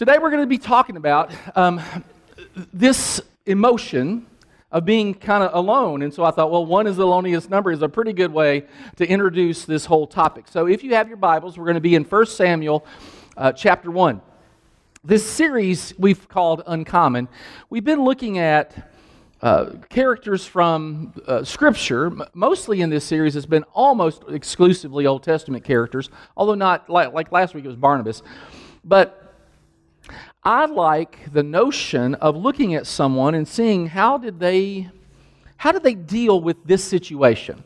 Today 0.00 0.16
we're 0.16 0.30
going 0.30 0.42
to 0.42 0.46
be 0.46 0.56
talking 0.56 0.96
about 0.96 1.30
um, 1.54 1.78
this 2.72 3.20
emotion 3.44 4.24
of 4.72 4.86
being 4.86 5.12
kind 5.12 5.44
of 5.44 5.50
alone. 5.52 6.00
And 6.00 6.14
so 6.14 6.24
I 6.24 6.30
thought, 6.30 6.50
well, 6.50 6.64
one 6.64 6.86
is 6.86 6.96
the 6.96 7.06
loneliest 7.06 7.50
number 7.50 7.70
is 7.70 7.82
a 7.82 7.88
pretty 7.90 8.14
good 8.14 8.32
way 8.32 8.64
to 8.96 9.06
introduce 9.06 9.66
this 9.66 9.84
whole 9.84 10.06
topic. 10.06 10.48
So 10.48 10.66
if 10.66 10.82
you 10.82 10.94
have 10.94 11.08
your 11.08 11.18
Bibles, 11.18 11.58
we're 11.58 11.66
going 11.66 11.74
to 11.74 11.82
be 11.82 11.96
in 11.96 12.04
1 12.04 12.26
Samuel 12.28 12.86
uh, 13.36 13.52
chapter 13.52 13.90
1. 13.90 14.22
This 15.04 15.30
series 15.30 15.92
we've 15.98 16.26
called 16.30 16.62
Uncommon. 16.66 17.28
We've 17.68 17.84
been 17.84 18.02
looking 18.02 18.38
at 18.38 18.90
uh, 19.42 19.72
characters 19.90 20.46
from 20.46 21.12
uh, 21.26 21.44
Scripture. 21.44 22.10
Mostly 22.32 22.80
in 22.80 22.88
this 22.88 23.04
series, 23.04 23.36
it's 23.36 23.44
been 23.44 23.64
almost 23.74 24.22
exclusively 24.30 25.04
Old 25.04 25.24
Testament 25.24 25.62
characters, 25.62 26.08
although 26.38 26.54
not 26.54 26.88
like, 26.88 27.12
like 27.12 27.30
last 27.32 27.52
week 27.54 27.66
it 27.66 27.68
was 27.68 27.76
Barnabas. 27.76 28.22
But 28.82 29.19
I 30.42 30.64
like 30.64 31.32
the 31.32 31.42
notion 31.42 32.14
of 32.14 32.34
looking 32.34 32.74
at 32.74 32.86
someone 32.86 33.34
and 33.34 33.46
seeing 33.46 33.86
how 33.86 34.16
did 34.16 34.40
they 34.40 34.88
how 35.58 35.72
did 35.72 35.82
they 35.82 35.94
deal 35.94 36.40
with 36.40 36.64
this 36.64 36.82
situation. 36.82 37.62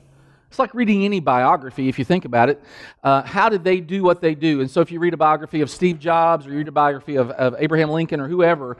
It's 0.48 0.58
like 0.58 0.74
reading 0.74 1.04
any 1.04 1.20
biography, 1.20 1.88
if 1.88 1.96
you 2.00 2.04
think 2.04 2.24
about 2.24 2.48
it. 2.48 2.60
Uh, 3.04 3.22
how 3.22 3.48
did 3.48 3.62
they 3.62 3.78
do 3.78 4.02
what 4.02 4.20
they 4.20 4.34
do? 4.34 4.60
And 4.60 4.68
so, 4.68 4.80
if 4.80 4.90
you 4.90 4.98
read 4.98 5.14
a 5.14 5.16
biography 5.16 5.60
of 5.60 5.70
Steve 5.70 6.00
Jobs 6.00 6.46
or 6.46 6.50
you 6.50 6.58
read 6.58 6.66
a 6.66 6.72
biography 6.72 7.14
of, 7.14 7.30
of 7.30 7.54
Abraham 7.60 7.90
Lincoln 7.90 8.18
or 8.18 8.26
whoever, 8.26 8.76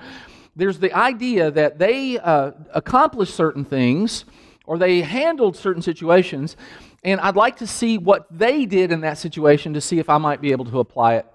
there's 0.57 0.81
the 0.81 0.93
idea 0.93 1.53
that 1.53 1.79
they 1.79 2.19
uh, 2.19 2.51
accomplished 2.73 3.35
certain 3.35 3.65
things 3.65 4.25
or 4.67 4.79
they 4.79 5.03
handled 5.03 5.57
certain 5.57 5.83
situations, 5.83 6.57
and 7.05 7.21
I'd 7.21 7.37
like 7.37 7.59
to 7.59 7.67
see 7.69 7.99
what 7.99 8.27
they 8.37 8.67
did 8.67 8.91
in 8.91 9.03
that 9.03 9.19
situation 9.19 9.75
to 9.75 9.81
see 9.81 10.01
if 10.01 10.11
I 10.11 10.19
might 10.19 10.41
be 10.41 10.51
able 10.51 10.65
to 10.65 10.81
apply 10.81 11.15
it 11.15 11.27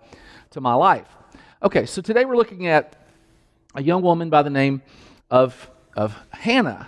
to 0.51 0.59
my 0.59 0.73
life. 0.73 1.07
Okay, 1.61 1.85
so 1.85 2.01
today 2.01 2.23
we're 2.23 2.37
looking 2.37 2.67
at 2.67 2.95
a 3.75 3.83
young 3.83 4.01
woman 4.01 4.29
by 4.29 4.43
the 4.43 4.49
name 4.49 4.81
of, 5.29 5.69
of 5.93 6.17
Hannah. 6.29 6.87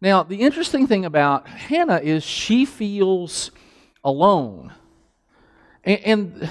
Now, 0.00 0.22
the 0.22 0.36
interesting 0.36 0.86
thing 0.86 1.04
about 1.04 1.46
Hannah 1.46 2.00
is 2.02 2.24
she 2.24 2.64
feels 2.64 3.50
alone. 4.02 4.72
And, 5.84 6.00
and 6.06 6.50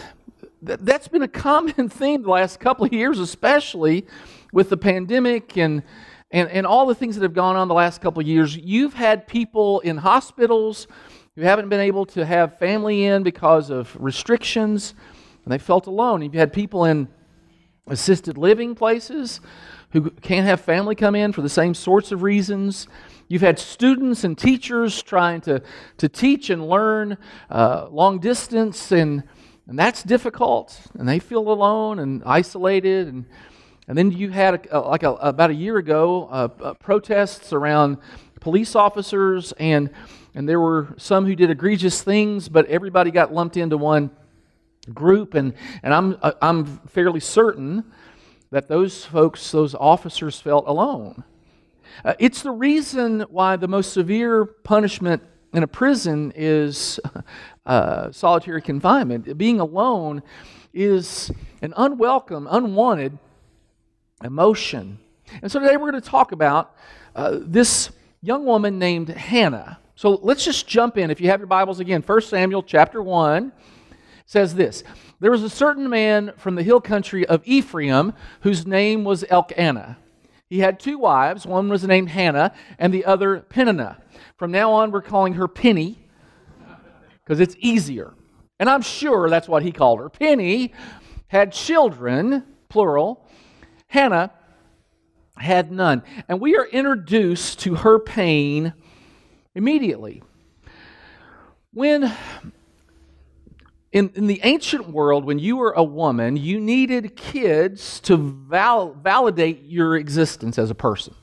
that's 0.61 1.07
been 1.07 1.23
a 1.23 1.27
common 1.27 1.89
theme 1.89 2.21
the 2.21 2.29
last 2.29 2.59
couple 2.59 2.85
of 2.85 2.93
years, 2.93 3.17
especially 3.17 4.05
with 4.53 4.69
the 4.69 4.77
pandemic 4.77 5.57
and, 5.57 5.81
and, 6.29 6.47
and 6.49 6.67
all 6.67 6.85
the 6.85 6.93
things 6.93 7.15
that 7.15 7.23
have 7.23 7.33
gone 7.33 7.55
on 7.55 7.67
the 7.67 7.73
last 7.73 8.01
couple 8.01 8.21
of 8.21 8.27
years. 8.27 8.55
You've 8.55 8.93
had 8.93 9.25
people 9.25 9.79
in 9.79 9.97
hospitals 9.97 10.85
who 11.35 11.41
haven't 11.41 11.69
been 11.69 11.81
able 11.81 12.05
to 12.05 12.23
have 12.23 12.59
family 12.59 13.05
in 13.05 13.23
because 13.23 13.71
of 13.71 13.97
restrictions, 13.99 14.93
and 15.43 15.51
they 15.51 15.57
felt 15.57 15.87
alone. 15.87 16.21
You've 16.21 16.33
had 16.33 16.53
people 16.53 16.85
in 16.85 17.07
assisted 17.87 18.37
living 18.37 18.75
places 18.75 19.39
who 19.91 20.09
can't 20.09 20.45
have 20.45 20.59
family 20.59 20.95
come 20.95 21.15
in 21.15 21.31
for 21.31 21.41
the 21.41 21.49
same 21.49 21.73
sorts 21.73 22.11
of 22.11 22.23
reasons. 22.23 22.87
You've 23.27 23.41
had 23.41 23.57
students 23.57 24.23
and 24.23 24.37
teachers 24.37 25.01
trying 25.01 25.41
to, 25.41 25.61
to 25.97 26.09
teach 26.09 26.49
and 26.49 26.67
learn 26.67 27.17
uh, 27.49 27.87
long 27.89 28.19
distance, 28.19 28.91
and, 28.91 29.23
and 29.67 29.79
that's 29.79 30.03
difficult. 30.03 30.79
And 30.97 31.07
they 31.07 31.19
feel 31.19 31.49
alone 31.51 31.99
and 31.99 32.23
isolated. 32.25 33.07
And, 33.07 33.25
and 33.87 33.97
then 33.97 34.11
you 34.11 34.31
had, 34.31 34.67
a, 34.71 34.79
like 34.79 35.03
a, 35.03 35.13
about 35.13 35.49
a 35.49 35.55
year 35.55 35.77
ago, 35.77 36.27
uh, 36.31 36.49
uh, 36.61 36.73
protests 36.73 37.53
around 37.53 37.97
police 38.41 38.75
officers, 38.75 39.53
and, 39.53 39.89
and 40.35 40.47
there 40.47 40.59
were 40.59 40.93
some 40.97 41.25
who 41.25 41.35
did 41.35 41.49
egregious 41.49 42.03
things, 42.03 42.49
but 42.49 42.65
everybody 42.67 43.11
got 43.11 43.33
lumped 43.33 43.57
into 43.57 43.77
one 43.77 44.11
group, 44.93 45.33
and, 45.33 45.53
and 45.83 45.93
I'm, 45.93 46.17
uh, 46.21 46.33
I'm 46.41 46.65
fairly 46.87 47.19
certain 47.19 47.83
that 48.51 48.67
those 48.67 49.05
folks, 49.05 49.51
those 49.51 49.75
officers, 49.75 50.39
felt 50.39 50.65
alone. 50.67 51.23
Uh, 52.03 52.13
it's 52.19 52.41
the 52.41 52.51
reason 52.51 53.21
why 53.29 53.55
the 53.55 53.67
most 53.67 53.93
severe 53.93 54.45
punishment 54.45 55.23
in 55.53 55.63
a 55.63 55.67
prison 55.67 56.33
is 56.35 56.99
uh, 57.65 58.11
solitary 58.11 58.61
confinement. 58.61 59.37
Being 59.37 59.59
alone 59.59 60.21
is 60.73 61.31
an 61.61 61.73
unwelcome, 61.77 62.47
unwanted 62.51 63.17
emotion. 64.23 64.99
And 65.41 65.51
so 65.51 65.59
today 65.59 65.77
we're 65.77 65.91
going 65.91 66.01
to 66.01 66.09
talk 66.09 66.31
about 66.31 66.75
uh, 67.15 67.39
this 67.41 67.91
young 68.21 68.45
woman 68.45 68.77
named 68.77 69.09
Hannah. 69.09 69.79
So 69.95 70.19
let's 70.21 70.43
just 70.43 70.67
jump 70.67 70.97
in. 70.97 71.09
If 71.09 71.21
you 71.21 71.29
have 71.29 71.39
your 71.39 71.47
Bibles 71.47 71.79
again, 71.79 72.01
1 72.01 72.21
Samuel 72.21 72.63
chapter 72.63 73.01
1 73.01 73.51
says 74.25 74.55
this 74.55 74.83
There 75.19 75.31
was 75.31 75.43
a 75.43 75.49
certain 75.49 75.89
man 75.89 76.33
from 76.37 76.55
the 76.55 76.63
hill 76.63 76.81
country 76.81 77.25
of 77.25 77.41
Ephraim 77.45 78.13
whose 78.41 78.65
name 78.65 79.03
was 79.03 79.23
Elkanah. 79.29 79.97
He 80.47 80.59
had 80.59 80.79
two 80.79 80.99
wives. 80.99 81.45
One 81.45 81.69
was 81.69 81.83
named 81.83 82.09
Hannah, 82.09 82.53
and 82.77 82.93
the 82.93 83.05
other 83.05 83.39
Peninnah. 83.39 84.01
From 84.37 84.51
now 84.51 84.73
on, 84.73 84.91
we're 84.91 85.01
calling 85.01 85.33
her 85.33 85.47
Penny 85.47 85.97
because 87.23 87.39
it's 87.39 87.55
easier. 87.59 88.13
And 88.59 88.69
I'm 88.69 88.81
sure 88.81 89.29
that's 89.29 89.47
what 89.47 89.63
he 89.63 89.71
called 89.71 89.99
her. 89.99 90.09
Penny 90.09 90.73
had 91.27 91.51
children, 91.51 92.43
plural. 92.69 93.27
Hannah 93.87 94.31
had 95.37 95.71
none. 95.71 96.03
And 96.27 96.39
we 96.39 96.55
are 96.55 96.65
introduced 96.65 97.59
to 97.61 97.75
her 97.75 97.99
pain 97.99 98.73
immediately. 99.55 100.21
When 101.73 102.13
in, 103.95 104.11
in 104.15 104.27
the 104.27 104.41
ancient 104.43 104.89
world, 104.89 105.23
when 105.23 105.39
you 105.39 105.55
were 105.55 105.71
a 105.71 105.83
woman, 105.83 106.35
you 106.35 106.59
needed 106.59 107.15
kids 107.15 108.01
to 108.01 108.17
val- 108.17 108.93
validate 108.93 109.63
your 109.63 109.95
existence 109.95 110.59
as 110.59 110.69
a 110.69 110.75
person. 110.75 111.15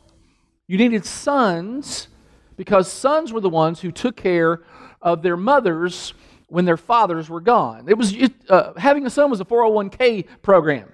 You 0.67 0.79
needed 0.79 1.05
sons 1.05 2.09
because 2.57 2.91
sons 2.91 3.31
were 3.31 3.43
the 3.43 3.51
ones 3.51 3.81
who 3.83 3.93
took 3.93 4.17
care 4.17 4.63
of 5.03 5.21
their 5.21 5.37
mothers 5.37 6.15
when 6.47 6.65
their 6.65 6.79
fathers 6.79 7.29
were 7.29 7.43
gone. 7.43 7.91
It 7.91 7.99
was 7.99 8.15
it, 8.15 8.33
uh, 8.49 8.73
having 8.79 9.05
a 9.05 9.11
son 9.11 9.29
was 9.29 9.41
a 9.41 9.45
401k 9.45 10.27
program 10.41 10.91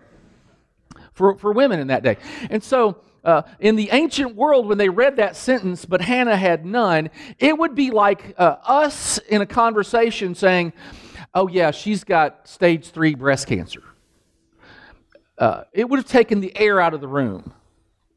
for, 1.12 1.38
for 1.38 1.52
women 1.52 1.78
in 1.78 1.86
that 1.86 2.02
day. 2.02 2.16
And 2.50 2.60
so 2.60 2.96
uh, 3.22 3.42
in 3.60 3.76
the 3.76 3.90
ancient 3.92 4.34
world, 4.34 4.66
when 4.66 4.78
they 4.78 4.88
read 4.88 5.14
that 5.18 5.36
sentence, 5.36 5.84
but 5.84 6.00
Hannah 6.00 6.36
had 6.36 6.66
none, 6.66 7.10
it 7.38 7.56
would 7.56 7.76
be 7.76 7.92
like 7.92 8.34
uh, 8.36 8.56
us 8.64 9.18
in 9.28 9.42
a 9.42 9.46
conversation 9.46 10.34
saying, 10.34 10.72
oh, 11.38 11.46
yeah, 11.46 11.70
she's 11.70 12.02
got 12.02 12.48
stage 12.48 12.90
three 12.90 13.14
breast 13.14 13.46
cancer. 13.46 13.82
Uh, 15.38 15.62
it 15.72 15.88
would 15.88 15.98
have 15.98 16.08
taken 16.08 16.40
the 16.40 16.56
air 16.58 16.80
out 16.80 16.94
of 16.94 17.00
the 17.00 17.06
room 17.06 17.52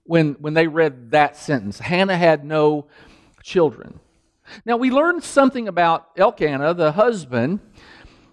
when, 0.05 0.33
when 0.39 0.55
they 0.55 0.65
read 0.65 1.11
that 1.11 1.37
sentence. 1.37 1.77
Hannah 1.77 2.17
had 2.17 2.43
no 2.43 2.87
children. 3.43 3.99
Now, 4.65 4.77
we 4.77 4.89
learned 4.89 5.23
something 5.23 5.67
about 5.67 6.09
Elkanah, 6.17 6.73
the 6.73 6.93
husband. 6.93 7.59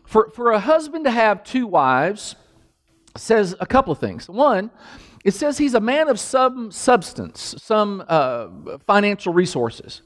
For, 0.06 0.30
for 0.30 0.52
a 0.52 0.58
husband 0.58 1.04
to 1.04 1.10
have 1.10 1.44
two 1.44 1.66
wives 1.66 2.34
says 3.14 3.54
a 3.60 3.66
couple 3.66 3.92
of 3.92 3.98
things. 3.98 4.26
One, 4.26 4.70
it 5.22 5.34
says 5.34 5.58
he's 5.58 5.74
a 5.74 5.80
man 5.80 6.08
of 6.08 6.18
some 6.18 6.70
substance, 6.70 7.56
some 7.58 8.02
uh, 8.08 8.48
financial 8.86 9.34
resources 9.34 10.00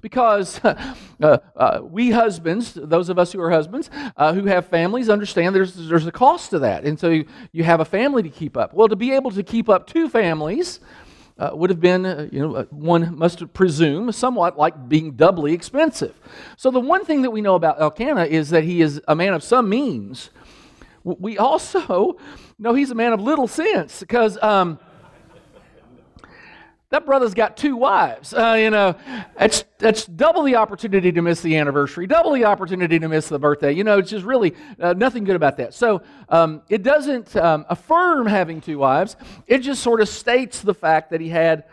because 0.00 0.60
uh, 0.64 1.38
uh, 1.56 1.80
we 1.82 2.10
husbands, 2.10 2.74
those 2.74 3.08
of 3.08 3.18
us 3.18 3.32
who 3.32 3.40
are 3.40 3.50
husbands, 3.50 3.90
uh, 4.16 4.32
who 4.32 4.46
have 4.46 4.66
families, 4.66 5.08
understand 5.08 5.54
there's, 5.54 5.74
there's 5.74 6.06
a 6.06 6.12
cost 6.12 6.50
to 6.50 6.58
that. 6.60 6.84
And 6.84 6.98
so 6.98 7.10
you, 7.10 7.26
you, 7.52 7.64
have 7.64 7.80
a 7.80 7.84
family 7.84 8.22
to 8.22 8.28
keep 8.28 8.56
up. 8.56 8.74
Well, 8.74 8.88
to 8.88 8.96
be 8.96 9.12
able 9.12 9.30
to 9.32 9.42
keep 9.42 9.68
up 9.68 9.86
two 9.86 10.08
families 10.08 10.80
uh, 11.38 11.50
would 11.52 11.70
have 11.70 11.80
been, 11.80 12.04
uh, 12.04 12.28
you 12.32 12.40
know, 12.40 12.56
uh, 12.56 12.64
one 12.70 13.16
must 13.16 13.52
presume, 13.52 14.10
somewhat 14.12 14.58
like 14.58 14.88
being 14.88 15.12
doubly 15.12 15.52
expensive. 15.52 16.18
So 16.56 16.70
the 16.70 16.80
one 16.80 17.04
thing 17.04 17.22
that 17.22 17.30
we 17.30 17.40
know 17.40 17.54
about 17.54 17.80
Elkanah 17.80 18.26
is 18.26 18.50
that 18.50 18.64
he 18.64 18.80
is 18.80 19.00
a 19.06 19.14
man 19.14 19.34
of 19.34 19.42
some 19.42 19.68
means. 19.68 20.30
We 21.04 21.38
also 21.38 22.16
know 22.58 22.74
he's 22.74 22.90
a 22.90 22.96
man 22.96 23.12
of 23.12 23.20
little 23.20 23.48
sense 23.48 24.00
because. 24.00 24.38
Um, 24.42 24.78
that 26.90 27.04
brother's 27.04 27.34
got 27.34 27.56
two 27.56 27.76
wives. 27.76 28.32
Uh, 28.32 28.56
you 28.58 28.70
know, 28.70 28.94
that's, 29.38 29.64
that's 29.78 30.06
double 30.06 30.42
the 30.42 30.56
opportunity 30.56 31.12
to 31.12 31.20
miss 31.20 31.42
the 31.42 31.56
anniversary, 31.56 32.06
double 32.06 32.32
the 32.32 32.46
opportunity 32.46 32.98
to 32.98 33.08
miss 33.08 33.28
the 33.28 33.38
birthday. 33.38 33.72
You 33.72 33.84
know, 33.84 33.98
it's 33.98 34.10
just 34.10 34.24
really 34.24 34.54
uh, 34.80 34.94
nothing 34.94 35.24
good 35.24 35.36
about 35.36 35.58
that. 35.58 35.74
So 35.74 36.00
um, 36.30 36.62
it 36.70 36.82
doesn't 36.82 37.36
um, 37.36 37.66
affirm 37.68 38.26
having 38.26 38.62
two 38.62 38.78
wives, 38.78 39.16
it 39.46 39.58
just 39.58 39.82
sort 39.82 40.00
of 40.00 40.08
states 40.08 40.62
the 40.62 40.72
fact 40.72 41.10
that 41.10 41.20
he 41.20 41.28
had 41.28 41.64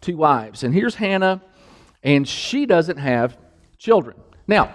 two 0.00 0.16
wives. 0.16 0.62
And 0.62 0.72
here's 0.72 0.94
Hannah, 0.94 1.42
and 2.04 2.26
she 2.26 2.64
doesn't 2.64 2.96
have 2.96 3.36
children. 3.76 4.16
Now, 4.46 4.72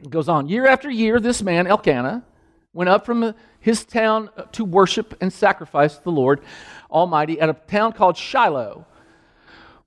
it 0.00 0.10
goes 0.10 0.28
on. 0.28 0.48
Year 0.48 0.68
after 0.68 0.88
year, 0.88 1.18
this 1.18 1.42
man, 1.42 1.66
Elkanah, 1.66 2.22
went 2.72 2.88
up 2.88 3.04
from 3.04 3.34
his 3.58 3.84
town 3.84 4.30
to 4.52 4.64
worship 4.64 5.16
and 5.20 5.32
sacrifice 5.32 5.96
the 5.98 6.10
Lord 6.12 6.40
Almighty 6.88 7.40
at 7.40 7.48
a 7.48 7.54
town 7.54 7.92
called 7.92 8.16
Shiloh 8.16 8.86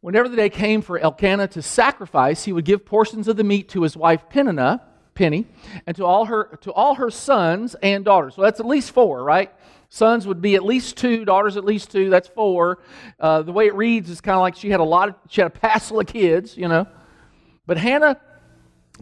Whenever 0.01 0.27
the 0.27 0.35
day 0.35 0.49
came 0.49 0.81
for 0.81 0.97
Elkanah 0.97 1.47
to 1.47 1.61
sacrifice, 1.61 2.43
he 2.43 2.51
would 2.51 2.65
give 2.65 2.83
portions 2.83 3.27
of 3.27 3.37
the 3.37 3.43
meat 3.43 3.69
to 3.69 3.83
his 3.83 3.95
wife 3.95 4.27
Peninnah, 4.29 4.81
Penny, 5.13 5.45
and 5.85 5.95
to 5.95 6.03
all 6.03 6.25
her 6.25 6.57
to 6.61 6.71
all 6.71 6.95
her 6.95 7.11
sons 7.11 7.75
and 7.83 8.03
daughters. 8.03 8.35
So 8.35 8.41
that's 8.41 8.59
at 8.59 8.65
least 8.65 8.91
four, 8.91 9.23
right? 9.23 9.51
Sons 9.89 10.25
would 10.25 10.41
be 10.41 10.55
at 10.55 10.63
least 10.63 10.97
two, 10.97 11.23
daughters 11.23 11.55
at 11.55 11.65
least 11.65 11.91
two. 11.91 12.09
That's 12.09 12.27
four. 12.27 12.79
Uh, 13.19 13.43
the 13.43 13.51
way 13.51 13.67
it 13.67 13.75
reads 13.75 14.09
is 14.09 14.21
kind 14.21 14.35
of 14.35 14.41
like 14.41 14.55
she 14.55 14.71
had 14.71 14.79
a 14.79 14.85
lot. 14.85 15.09
Of, 15.09 15.15
she 15.29 15.41
had 15.41 15.47
a 15.47 15.59
passel 15.59 15.99
of 15.99 16.07
kids, 16.07 16.57
you 16.57 16.67
know. 16.67 16.87
But 17.67 17.77
Hannah, 17.77 18.19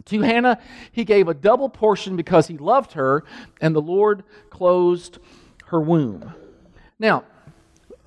to 0.04 0.20
Hannah, 0.20 0.60
he 0.92 1.04
gave 1.04 1.28
a 1.28 1.34
double 1.34 1.70
portion 1.70 2.14
because 2.14 2.46
he 2.46 2.58
loved 2.58 2.92
her, 2.92 3.24
and 3.60 3.74
the 3.74 3.80
Lord 3.80 4.24
closed 4.50 5.18
her 5.66 5.80
womb. 5.80 6.34
Now, 6.98 7.24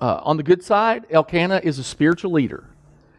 uh, 0.00 0.20
on 0.22 0.36
the 0.36 0.42
good 0.44 0.62
side, 0.62 1.06
Elkanah 1.10 1.62
is 1.64 1.80
a 1.80 1.84
spiritual 1.84 2.30
leader. 2.30 2.68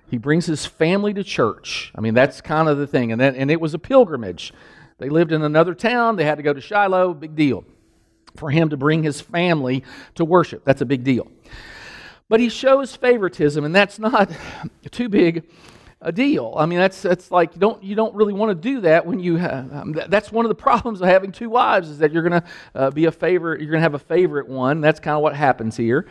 He 0.10 0.18
brings 0.18 0.46
his 0.46 0.66
family 0.66 1.14
to 1.14 1.24
church. 1.24 1.92
I 1.96 2.02
mean, 2.02 2.14
that's 2.14 2.42
kind 2.42 2.70
of 2.70 2.78
the 2.78 2.88
thing. 2.88 3.12
And, 3.12 3.22
that, 3.22 3.36
and 3.36 3.50
it 3.50 3.60
was 3.60 3.74
a 3.74 3.80
pilgrimage. 3.80 4.54
They 4.98 5.10
lived 5.10 5.32
in 5.32 5.42
another 5.42 5.74
town. 5.74 6.16
They 6.16 6.26
had 6.26 6.38
to 6.38 6.44
go 6.44 6.54
to 6.54 6.62
Shiloh. 6.62 7.14
Big 7.14 7.36
deal. 7.36 7.66
For 8.36 8.50
him 8.50 8.70
to 8.70 8.78
bring 8.78 9.04
his 9.04 9.22
family 9.22 9.84
to 10.16 10.26
worship. 10.26 10.64
That's 10.64 10.82
a 10.82 10.86
big 10.86 11.04
deal. 11.04 11.32
But 12.28 12.40
he 12.40 12.50
shows 12.50 12.96
favoritism, 12.96 13.64
and 13.64 13.76
that's 13.76 14.00
not 14.00 14.32
too 14.92 15.10
big 15.10 15.44
a 16.02 16.12
deal. 16.12 16.54
I 16.56 16.66
mean, 16.66 16.80
that's, 16.80 17.02
that's 17.02 17.32
like 17.32 17.56
you 17.56 17.60
don't, 17.60 17.84
you 17.84 17.96
don't 17.96 18.14
really 18.14 18.34
want 18.34 18.50
to 18.50 18.56
do 18.56 18.82
that 18.82 19.06
when 19.06 19.20
you 19.20 19.38
have, 19.38 19.74
um, 19.74 19.92
that's 20.08 20.32
one 20.32 20.46
of 20.46 20.50
the 20.50 20.56
problems 20.64 21.02
of 21.02 21.08
having 21.08 21.32
two 21.32 21.50
wives 21.50 21.90
is 21.90 22.00
that 22.00 22.12
you're 22.12 22.28
going 22.28 22.42
to 22.42 22.48
uh, 22.76 22.92
be 22.92 23.06
a 23.06 23.12
favorite, 23.12 23.62
you're 23.62 23.72
going 23.72 23.80
to 23.80 23.84
have 23.84 23.96
a 23.96 24.00
favorite 24.00 24.48
one. 24.48 24.82
That's 24.82 25.00
kind 25.00 25.16
of 25.16 25.24
what 25.24 25.36
happens 25.36 25.78
here. 25.78 26.08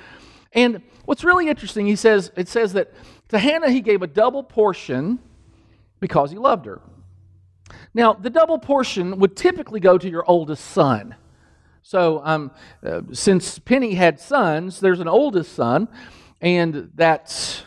And 0.52 0.82
what's 1.04 1.24
really 1.24 1.48
interesting, 1.48 1.86
he 1.86 1.96
says, 1.96 2.30
it 2.36 2.48
says 2.48 2.72
that 2.74 2.92
to 3.34 3.38
Hannah 3.38 3.70
he 3.70 3.80
gave 3.80 4.02
a 4.02 4.06
double 4.06 4.42
portion 4.42 5.18
because 6.00 6.30
he 6.30 6.38
loved 6.38 6.66
her. 6.66 6.80
Now, 7.92 8.12
the 8.12 8.30
double 8.30 8.58
portion 8.58 9.18
would 9.20 9.36
typically 9.36 9.80
go 9.80 9.98
to 9.98 10.08
your 10.08 10.24
oldest 10.26 10.64
son. 10.64 11.14
So, 11.82 12.22
um, 12.24 12.50
uh, 12.84 13.02
since 13.12 13.58
Penny 13.58 13.94
had 13.94 14.18
sons, 14.18 14.80
there's 14.80 15.00
an 15.00 15.08
oldest 15.08 15.52
son, 15.54 15.88
and 16.40 16.90
that's, 16.94 17.62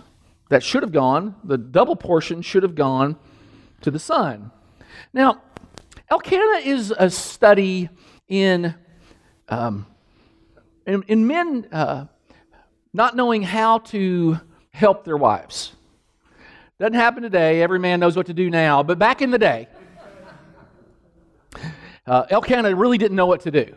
that 0.49 0.63
should 0.63 0.83
have 0.83 0.91
gone, 0.91 1.35
the 1.43 1.57
double 1.57 1.95
portion 1.95 2.41
should 2.41 2.63
have 2.63 2.75
gone 2.75 3.17
to 3.81 3.91
the 3.91 3.99
son. 3.99 4.51
Now, 5.13 5.41
Elkanah 6.09 6.61
is 6.63 6.93
a 6.97 7.09
study 7.09 7.89
in, 8.27 8.73
um, 9.49 9.85
in, 10.85 11.03
in, 11.07 11.27
men 11.27 11.67
uh, 11.71 12.05
not 12.93 13.15
knowing 13.15 13.43
how 13.43 13.79
to 13.79 14.39
help 14.77 15.03
their 15.03 15.17
wives. 15.17 15.73
Doesn't 16.79 16.93
happen 16.93 17.23
today. 17.23 17.63
Every 17.63 17.79
man 17.79 17.99
knows 17.99 18.15
what 18.15 18.27
to 18.27 18.33
do 18.33 18.51
now. 18.51 18.83
But 18.83 18.99
back 18.99 19.23
in 19.23 19.31
the 19.31 19.39
day, 19.39 19.67
uh, 22.05 22.25
Elkanah 22.29 22.75
really 22.75 22.99
didn't 22.99 23.17
know 23.17 23.25
what 23.25 23.41
to 23.41 23.51
do. 23.51 23.75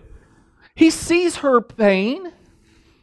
He 0.75 0.91
sees 0.91 1.37
her 1.37 1.63
pain, 1.63 2.31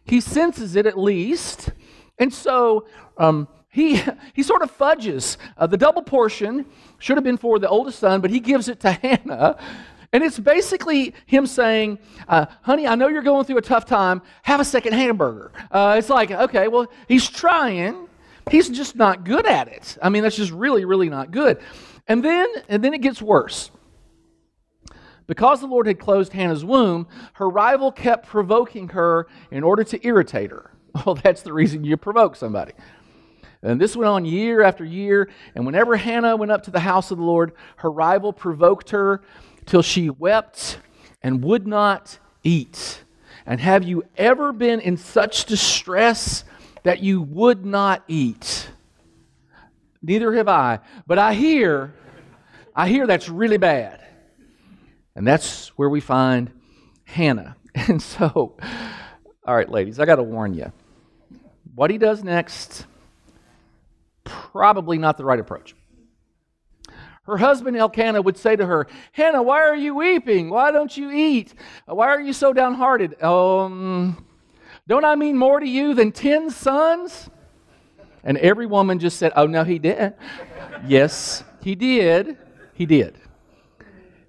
he 0.05 0.21
senses 0.21 0.75
it 0.75 0.85
at 0.85 0.97
least, 0.97 1.71
and 2.19 2.31
so 2.31 2.87
um, 3.17 3.47
he, 3.69 3.99
he 4.33 4.43
sort 4.43 4.61
of 4.61 4.71
fudges. 4.71 5.37
Uh, 5.57 5.65
the 5.65 5.77
double 5.77 6.03
portion 6.03 6.67
should 6.99 7.17
have 7.17 7.23
been 7.23 7.37
for 7.37 7.57
the 7.57 7.67
oldest 7.67 7.97
son, 7.97 8.21
but 8.21 8.29
he 8.29 8.39
gives 8.39 8.69
it 8.69 8.79
to 8.81 8.91
Hannah. 9.03 9.57
And 10.13 10.23
it's 10.23 10.39
basically 10.39 11.13
him 11.25 11.45
saying, 11.45 11.99
uh, 12.27 12.45
honey, 12.61 12.87
I 12.87 12.95
know 12.95 13.07
you're 13.07 13.21
going 13.21 13.45
through 13.45 13.57
a 13.57 13.61
tough 13.61 13.85
time. 13.85 14.21
Have 14.43 14.59
a 14.59 14.65
second 14.65 14.93
hamburger. 14.93 15.51
Uh, 15.69 15.95
it's 15.97 16.09
like, 16.09 16.31
okay, 16.31 16.67
well, 16.67 16.87
he's 17.07 17.29
trying. 17.29 18.07
He's 18.49 18.69
just 18.69 18.95
not 18.95 19.25
good 19.25 19.45
at 19.45 19.67
it. 19.67 19.97
I 20.01 20.09
mean, 20.09 20.23
that's 20.23 20.37
just 20.37 20.51
really, 20.51 20.85
really 20.85 21.09
not 21.09 21.31
good. 21.31 21.59
And 22.07 22.23
then, 22.23 22.47
and 22.69 22.83
then 22.83 22.93
it 22.93 23.01
gets 23.01 23.21
worse. 23.21 23.69
Because 25.27 25.59
the 25.59 25.67
Lord 25.67 25.87
had 25.87 25.99
closed 25.99 26.31
Hannah's 26.31 26.63
womb, 26.63 27.07
her 27.33 27.49
rival 27.49 27.91
kept 27.91 28.27
provoking 28.27 28.87
her 28.89 29.27
in 29.51 29.63
order 29.63 29.83
to 29.83 30.07
irritate 30.07 30.51
her. 30.51 30.71
Well, 31.05 31.13
that's 31.13 31.43
the 31.43 31.53
reason 31.53 31.83
you 31.83 31.95
provoke 31.95 32.35
somebody. 32.35 32.71
And 33.61 33.81
this 33.81 33.95
went 33.95 34.09
on 34.09 34.25
year 34.25 34.61
after 34.61 34.85
year. 34.85 35.29
And 35.55 35.65
whenever 35.65 35.95
Hannah 35.95 36.35
went 36.35 36.51
up 36.51 36.63
to 36.63 36.71
the 36.71 36.79
house 36.79 37.11
of 37.11 37.17
the 37.17 37.23
Lord, 37.23 37.53
her 37.77 37.91
rival 37.91 38.33
provoked 38.33 38.91
her 38.91 39.21
till 39.65 39.81
she 39.81 40.09
wept 40.09 40.79
and 41.21 41.43
would 41.43 41.67
not 41.67 42.19
eat. 42.43 43.03
And 43.45 43.59
have 43.59 43.83
you 43.83 44.03
ever 44.17 44.51
been 44.51 44.79
in 44.79 44.97
such 44.97 45.45
distress 45.45 46.43
that 46.83 47.01
you 47.01 47.21
would 47.21 47.65
not 47.65 48.03
eat? 48.07 48.69
Neither 50.01 50.33
have 50.33 50.47
I. 50.47 50.79
But 51.05 51.17
I 51.17 51.33
hear, 51.33 51.93
I 52.75 52.87
hear 52.87 53.07
that's 53.07 53.29
really 53.29 53.57
bad. 53.57 54.03
And 55.15 55.25
that's 55.25 55.69
where 55.77 55.89
we 55.89 55.99
find 55.99 56.51
Hannah. 57.05 57.55
And 57.87 58.01
so, 58.01 58.57
all 59.45 59.55
right, 59.55 59.69
ladies, 59.69 59.99
I 59.99 60.05
got 60.05 60.15
to 60.15 60.23
warn 60.23 60.55
you. 60.55 60.71
What 61.75 61.91
he 61.91 61.99
does 61.99 62.23
next, 62.23 62.87
probably 64.27 64.97
not 64.97 65.17
the 65.17 65.25
right 65.25 65.39
approach. 65.39 65.75
Her 67.23 67.37
husband 67.37 67.75
Elkanah 67.75 68.21
would 68.21 68.37
say 68.37 68.55
to 68.55 68.65
her, 68.65 68.87
Hannah, 69.11 69.43
why 69.43 69.59
are 69.59 69.75
you 69.75 69.95
weeping? 69.95 70.49
Why 70.49 70.71
don't 70.71 70.95
you 70.95 71.11
eat? 71.11 71.53
Why 71.85 72.07
are 72.07 72.21
you 72.21 72.31
so 72.31 72.53
downhearted? 72.53 73.21
Um, 73.21 74.25
don't 74.87 75.03
I 75.03 75.15
mean 75.15 75.37
more 75.37 75.59
to 75.59 75.67
you 75.67 75.93
than 75.93 76.13
ten 76.13 76.49
sons? 76.49 77.29
And 78.23 78.37
every 78.37 78.65
woman 78.65 78.99
just 78.99 79.17
said, 79.17 79.33
Oh, 79.35 79.45
no, 79.45 79.65
he 79.65 79.77
didn't. 79.77 80.15
yes, 80.87 81.43
he 81.61 81.75
did. 81.75 82.37
He 82.73 82.85
did. 82.85 83.19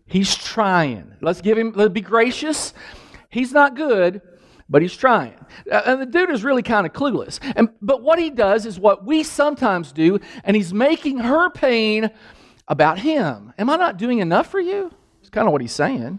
He's 0.07 0.35
trying. 0.35 1.15
Let's 1.21 1.41
give 1.41 1.57
him, 1.57 1.73
let's 1.77 1.93
be 1.93 2.01
gracious. 2.01 2.75
He's 3.29 3.53
not 3.53 3.77
good, 3.77 4.23
but 4.69 4.83
he's 4.83 4.97
trying. 4.97 5.38
Uh, 5.71 5.83
and 5.87 6.01
the 6.01 6.07
dude 6.07 6.31
is 6.31 6.45
really 6.45 6.63
kind 6.63 6.87
of 6.87 6.93
clueless. 6.93 7.41
And, 7.57 7.69
but 7.81 8.03
what 8.03 8.19
he 8.19 8.31
does 8.31 8.67
is 8.67 8.79
what 8.79 9.05
we 9.05 9.23
sometimes 9.23 9.93
do, 9.93 10.21
and 10.45 10.57
he's 10.57 10.73
making 10.73 11.19
her 11.19 11.51
pain 11.51 12.11
about 12.67 12.99
him. 12.99 13.53
Am 13.59 13.71
I 13.71 13.77
not 13.77 13.97
doing 13.97 14.19
enough 14.19 14.51
for 14.51 14.61
you? 14.61 14.93
It's 15.21 15.31
kind 15.31 15.47
of 15.47 15.53
what 15.53 15.61
he's 15.61 15.73
saying. 15.73 16.19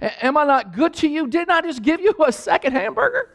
Am 0.00 0.36
I 0.36 0.44
not 0.44 0.72
good 0.72 0.94
to 0.94 1.08
you? 1.08 1.26
Didn't 1.26 1.50
I 1.50 1.60
just 1.60 1.82
give 1.82 2.00
you 2.00 2.14
a 2.26 2.32
second 2.32 2.72
hamburger? 2.72 3.30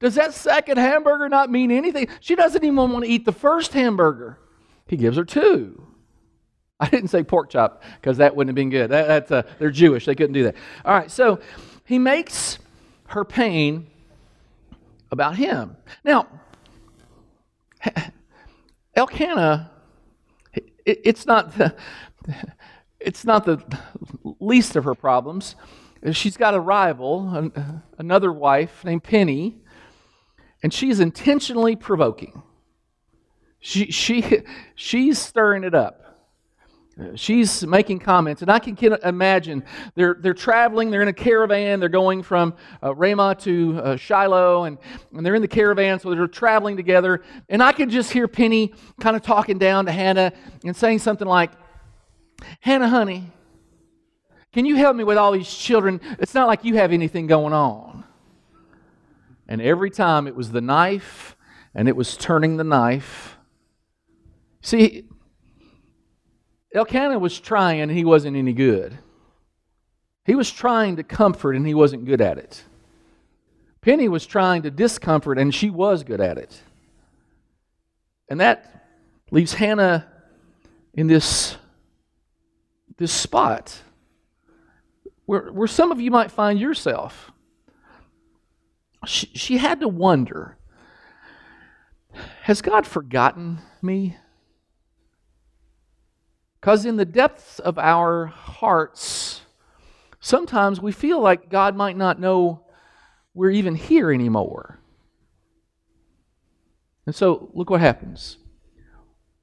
Does 0.00 0.14
that 0.14 0.32
second 0.32 0.78
hamburger 0.78 1.28
not 1.28 1.50
mean 1.50 1.70
anything? 1.70 2.08
She 2.20 2.34
doesn't 2.34 2.62
even 2.62 2.76
want 2.76 3.04
to 3.04 3.10
eat 3.10 3.24
the 3.24 3.32
first 3.32 3.72
hamburger. 3.72 4.38
He 4.86 4.96
gives 4.96 5.16
her 5.16 5.24
two. 5.24 5.84
I 6.80 6.88
didn't 6.88 7.08
say 7.08 7.24
pork 7.24 7.50
chop 7.50 7.82
because 8.00 8.18
that 8.18 8.36
wouldn't 8.36 8.50
have 8.50 8.54
been 8.54 8.70
good. 8.70 8.90
That, 8.90 9.08
that's, 9.08 9.30
uh, 9.32 9.42
they're 9.58 9.70
Jewish. 9.70 10.06
They 10.06 10.14
couldn't 10.14 10.34
do 10.34 10.44
that. 10.44 10.54
All 10.84 10.94
right, 10.94 11.10
so 11.10 11.40
he 11.84 11.98
makes 11.98 12.58
her 13.08 13.24
pain 13.24 13.88
about 15.10 15.36
him. 15.36 15.76
Now, 16.04 16.28
Elkanah, 18.94 19.70
it, 20.52 20.72
it's 21.04 21.26
not 21.26 21.56
the, 21.56 21.74
it's 23.00 23.24
not 23.24 23.44
the 23.44 23.62
least 24.40 24.76
of 24.76 24.84
her 24.84 24.94
problems. 24.94 25.56
She's 26.12 26.36
got 26.36 26.54
a 26.54 26.60
rival, 26.60 27.50
another 27.98 28.32
wife 28.32 28.84
named 28.84 29.02
Penny, 29.02 29.58
and 30.62 30.72
she's 30.72 31.00
intentionally 31.00 31.74
provoking. 31.74 32.42
She, 33.60 33.90
she, 33.90 34.42
she's 34.74 35.18
stirring 35.18 35.64
it 35.64 35.74
up 35.74 36.07
she's 37.14 37.66
making 37.66 38.00
comments, 38.00 38.42
and 38.42 38.50
I 38.50 38.58
can 38.58 38.76
imagine 39.04 39.64
they're, 39.94 40.16
they're 40.18 40.34
traveling, 40.34 40.90
they're 40.90 41.02
in 41.02 41.08
a 41.08 41.12
caravan, 41.12 41.80
they're 41.80 41.88
going 41.88 42.22
from 42.22 42.54
uh, 42.82 42.94
Ramah 42.94 43.36
to 43.40 43.80
uh, 43.82 43.96
Shiloh, 43.96 44.64
and, 44.64 44.78
and 45.12 45.24
they're 45.24 45.34
in 45.34 45.42
the 45.42 45.48
caravan, 45.48 46.00
so 46.00 46.14
they're 46.14 46.26
traveling 46.26 46.76
together. 46.76 47.22
And 47.48 47.62
I 47.62 47.72
can 47.72 47.90
just 47.90 48.12
hear 48.12 48.28
Penny 48.28 48.72
kind 49.00 49.16
of 49.16 49.22
talking 49.22 49.58
down 49.58 49.86
to 49.86 49.92
Hannah 49.92 50.32
and 50.64 50.76
saying 50.76 51.00
something 51.00 51.28
like, 51.28 51.52
Hannah, 52.60 52.88
honey, 52.88 53.30
can 54.52 54.64
you 54.64 54.76
help 54.76 54.96
me 54.96 55.04
with 55.04 55.18
all 55.18 55.32
these 55.32 55.52
children? 55.52 56.00
It's 56.18 56.34
not 56.34 56.48
like 56.48 56.64
you 56.64 56.76
have 56.76 56.92
anything 56.92 57.26
going 57.26 57.52
on. 57.52 58.04
And 59.46 59.62
every 59.62 59.90
time 59.90 60.26
it 60.26 60.34
was 60.34 60.52
the 60.52 60.60
knife, 60.60 61.36
and 61.74 61.88
it 61.88 61.94
was 61.94 62.16
turning 62.16 62.56
the 62.56 62.64
knife. 62.64 63.38
See, 64.62 65.04
Elkanah 66.74 67.18
was 67.18 67.38
trying 67.38 67.80
and 67.80 67.90
he 67.90 68.04
wasn't 68.04 68.36
any 68.36 68.52
good. 68.52 68.98
He 70.24 70.34
was 70.34 70.50
trying 70.50 70.96
to 70.96 71.02
comfort 71.02 71.56
and 71.56 71.66
he 71.66 71.74
wasn't 71.74 72.04
good 72.04 72.20
at 72.20 72.38
it. 72.38 72.62
Penny 73.80 74.08
was 74.08 74.26
trying 74.26 74.62
to 74.62 74.70
discomfort 74.70 75.38
and 75.38 75.54
she 75.54 75.70
was 75.70 76.04
good 76.04 76.20
at 76.20 76.36
it. 76.36 76.60
And 78.28 78.40
that 78.40 78.86
leaves 79.30 79.54
Hannah 79.54 80.06
in 80.92 81.06
this, 81.06 81.56
this 82.98 83.12
spot 83.12 83.80
where, 85.24 85.52
where 85.52 85.68
some 85.68 85.92
of 85.92 86.00
you 86.00 86.10
might 86.10 86.30
find 86.30 86.58
yourself. 86.58 87.30
She, 89.06 89.26
she 89.34 89.56
had 89.58 89.80
to 89.80 89.88
wonder 89.88 90.56
Has 92.42 92.60
God 92.62 92.86
forgotten 92.86 93.58
me? 93.80 94.16
Because 96.68 96.84
in 96.84 96.96
the 96.96 97.06
depths 97.06 97.60
of 97.60 97.78
our 97.78 98.26
hearts, 98.26 99.40
sometimes 100.20 100.82
we 100.82 100.92
feel 100.92 101.18
like 101.18 101.48
God 101.48 101.74
might 101.74 101.96
not 101.96 102.20
know 102.20 102.60
we're 103.32 103.52
even 103.52 103.74
here 103.74 104.12
anymore. 104.12 104.78
And 107.06 107.14
so, 107.14 107.48
look 107.54 107.70
what 107.70 107.80
happens. 107.80 108.36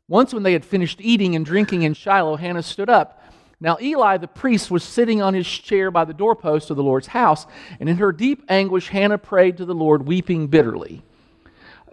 Once, 0.07 0.35
when 0.35 0.43
they 0.43 0.53
had 0.53 0.63
finished 0.63 1.01
eating 1.01 1.35
and 1.35 1.43
drinking 1.43 1.81
in 1.81 1.95
Shiloh, 1.95 2.35
Hannah 2.35 2.61
stood 2.61 2.91
up. 2.91 3.23
Now, 3.59 3.77
Eli 3.81 4.17
the 4.17 4.27
priest 4.27 4.69
was 4.69 4.83
sitting 4.83 5.19
on 5.23 5.33
his 5.33 5.47
chair 5.47 5.89
by 5.89 6.05
the 6.05 6.13
doorpost 6.13 6.69
of 6.69 6.77
the 6.77 6.83
Lord's 6.83 7.07
house, 7.07 7.47
and 7.79 7.89
in 7.89 7.97
her 7.97 8.11
deep 8.11 8.43
anguish, 8.49 8.89
Hannah 8.89 9.17
prayed 9.17 9.57
to 9.57 9.65
the 9.65 9.73
Lord, 9.73 10.05
weeping 10.05 10.45
bitterly. 10.45 11.03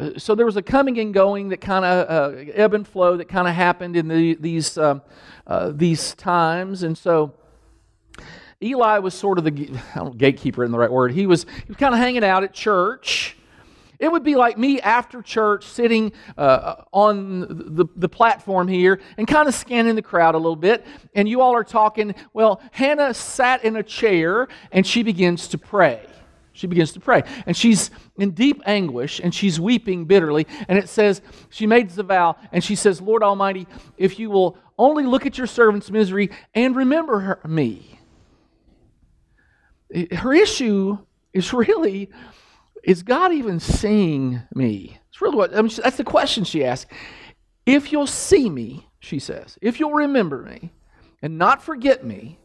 Uh, 0.02 0.18
so 0.18 0.34
there 0.34 0.46
was 0.46 0.56
a 0.56 0.62
coming 0.62 0.98
and 0.98 1.14
going 1.14 1.50
that 1.50 1.60
kind 1.60 1.84
of 1.84 2.34
uh, 2.34 2.38
ebb 2.54 2.74
and 2.74 2.86
flow 2.86 3.16
that 3.16 3.28
kind 3.28 3.46
of 3.46 3.54
happened 3.54 3.96
in 3.96 4.08
the, 4.08 4.34
these, 4.34 4.76
uh, 4.76 4.98
uh, 5.46 5.70
these 5.72 6.14
times. 6.14 6.82
And 6.82 6.98
so 6.98 7.34
Eli 8.60 8.98
was 8.98 9.14
sort 9.14 9.38
of 9.38 9.44
the 9.44 9.50
gatekeeper 10.16 10.64
in 10.64 10.72
the 10.72 10.78
right 10.78 10.90
word. 10.90 11.12
He 11.12 11.26
was, 11.26 11.44
he 11.44 11.68
was 11.68 11.76
kind 11.76 11.94
of 11.94 12.00
hanging 12.00 12.24
out 12.24 12.42
at 12.42 12.52
church. 12.52 13.36
It 14.00 14.10
would 14.10 14.24
be 14.24 14.34
like 14.34 14.58
me 14.58 14.80
after 14.80 15.22
church 15.22 15.64
sitting 15.64 16.12
uh, 16.36 16.82
on 16.92 17.40
the, 17.76 17.86
the 17.94 18.08
platform 18.08 18.66
here 18.66 19.00
and 19.16 19.28
kind 19.28 19.46
of 19.46 19.54
scanning 19.54 19.94
the 19.94 20.02
crowd 20.02 20.34
a 20.34 20.38
little 20.38 20.56
bit. 20.56 20.84
And 21.14 21.28
you 21.28 21.40
all 21.40 21.54
are 21.54 21.62
talking. 21.62 22.16
Well, 22.32 22.60
Hannah 22.72 23.14
sat 23.14 23.64
in 23.64 23.76
a 23.76 23.82
chair 23.84 24.48
and 24.72 24.84
she 24.84 25.04
begins 25.04 25.46
to 25.48 25.58
pray. 25.58 26.04
She 26.52 26.66
begins 26.66 26.92
to 26.92 27.00
pray. 27.00 27.22
And 27.46 27.56
she's 27.56 27.90
in 28.18 28.32
deep 28.32 28.60
anguish 28.66 29.20
and 29.20 29.34
she's 29.34 29.58
weeping 29.58 30.04
bitterly. 30.04 30.46
And 30.68 30.78
it 30.78 30.88
says, 30.88 31.22
she 31.48 31.66
makes 31.66 31.94
the 31.94 32.02
vow 32.02 32.36
and 32.52 32.62
she 32.62 32.74
says, 32.74 33.00
Lord 33.00 33.22
Almighty, 33.22 33.66
if 33.96 34.18
you 34.18 34.30
will 34.30 34.58
only 34.78 35.04
look 35.04 35.26
at 35.26 35.38
your 35.38 35.46
servant's 35.46 35.90
misery 35.90 36.30
and 36.54 36.76
remember 36.76 37.20
her, 37.20 37.40
me. 37.46 37.98
Her 40.12 40.32
issue 40.32 40.98
is 41.32 41.52
really, 41.52 42.10
is 42.82 43.02
God 43.02 43.32
even 43.32 43.60
seeing 43.60 44.42
me? 44.54 44.98
It's 45.08 45.20
really 45.20 45.36
what, 45.36 45.56
I 45.56 45.62
mean, 45.62 45.70
that's 45.82 45.96
the 45.96 46.04
question 46.04 46.44
she 46.44 46.64
asks. 46.64 46.90
If 47.64 47.92
you'll 47.92 48.06
see 48.06 48.50
me, 48.50 48.88
she 49.00 49.18
says, 49.18 49.58
if 49.62 49.78
you'll 49.80 49.92
remember 49.92 50.42
me 50.42 50.72
and 51.20 51.38
not 51.38 51.62
forget 51.62 52.04
me 52.04 52.38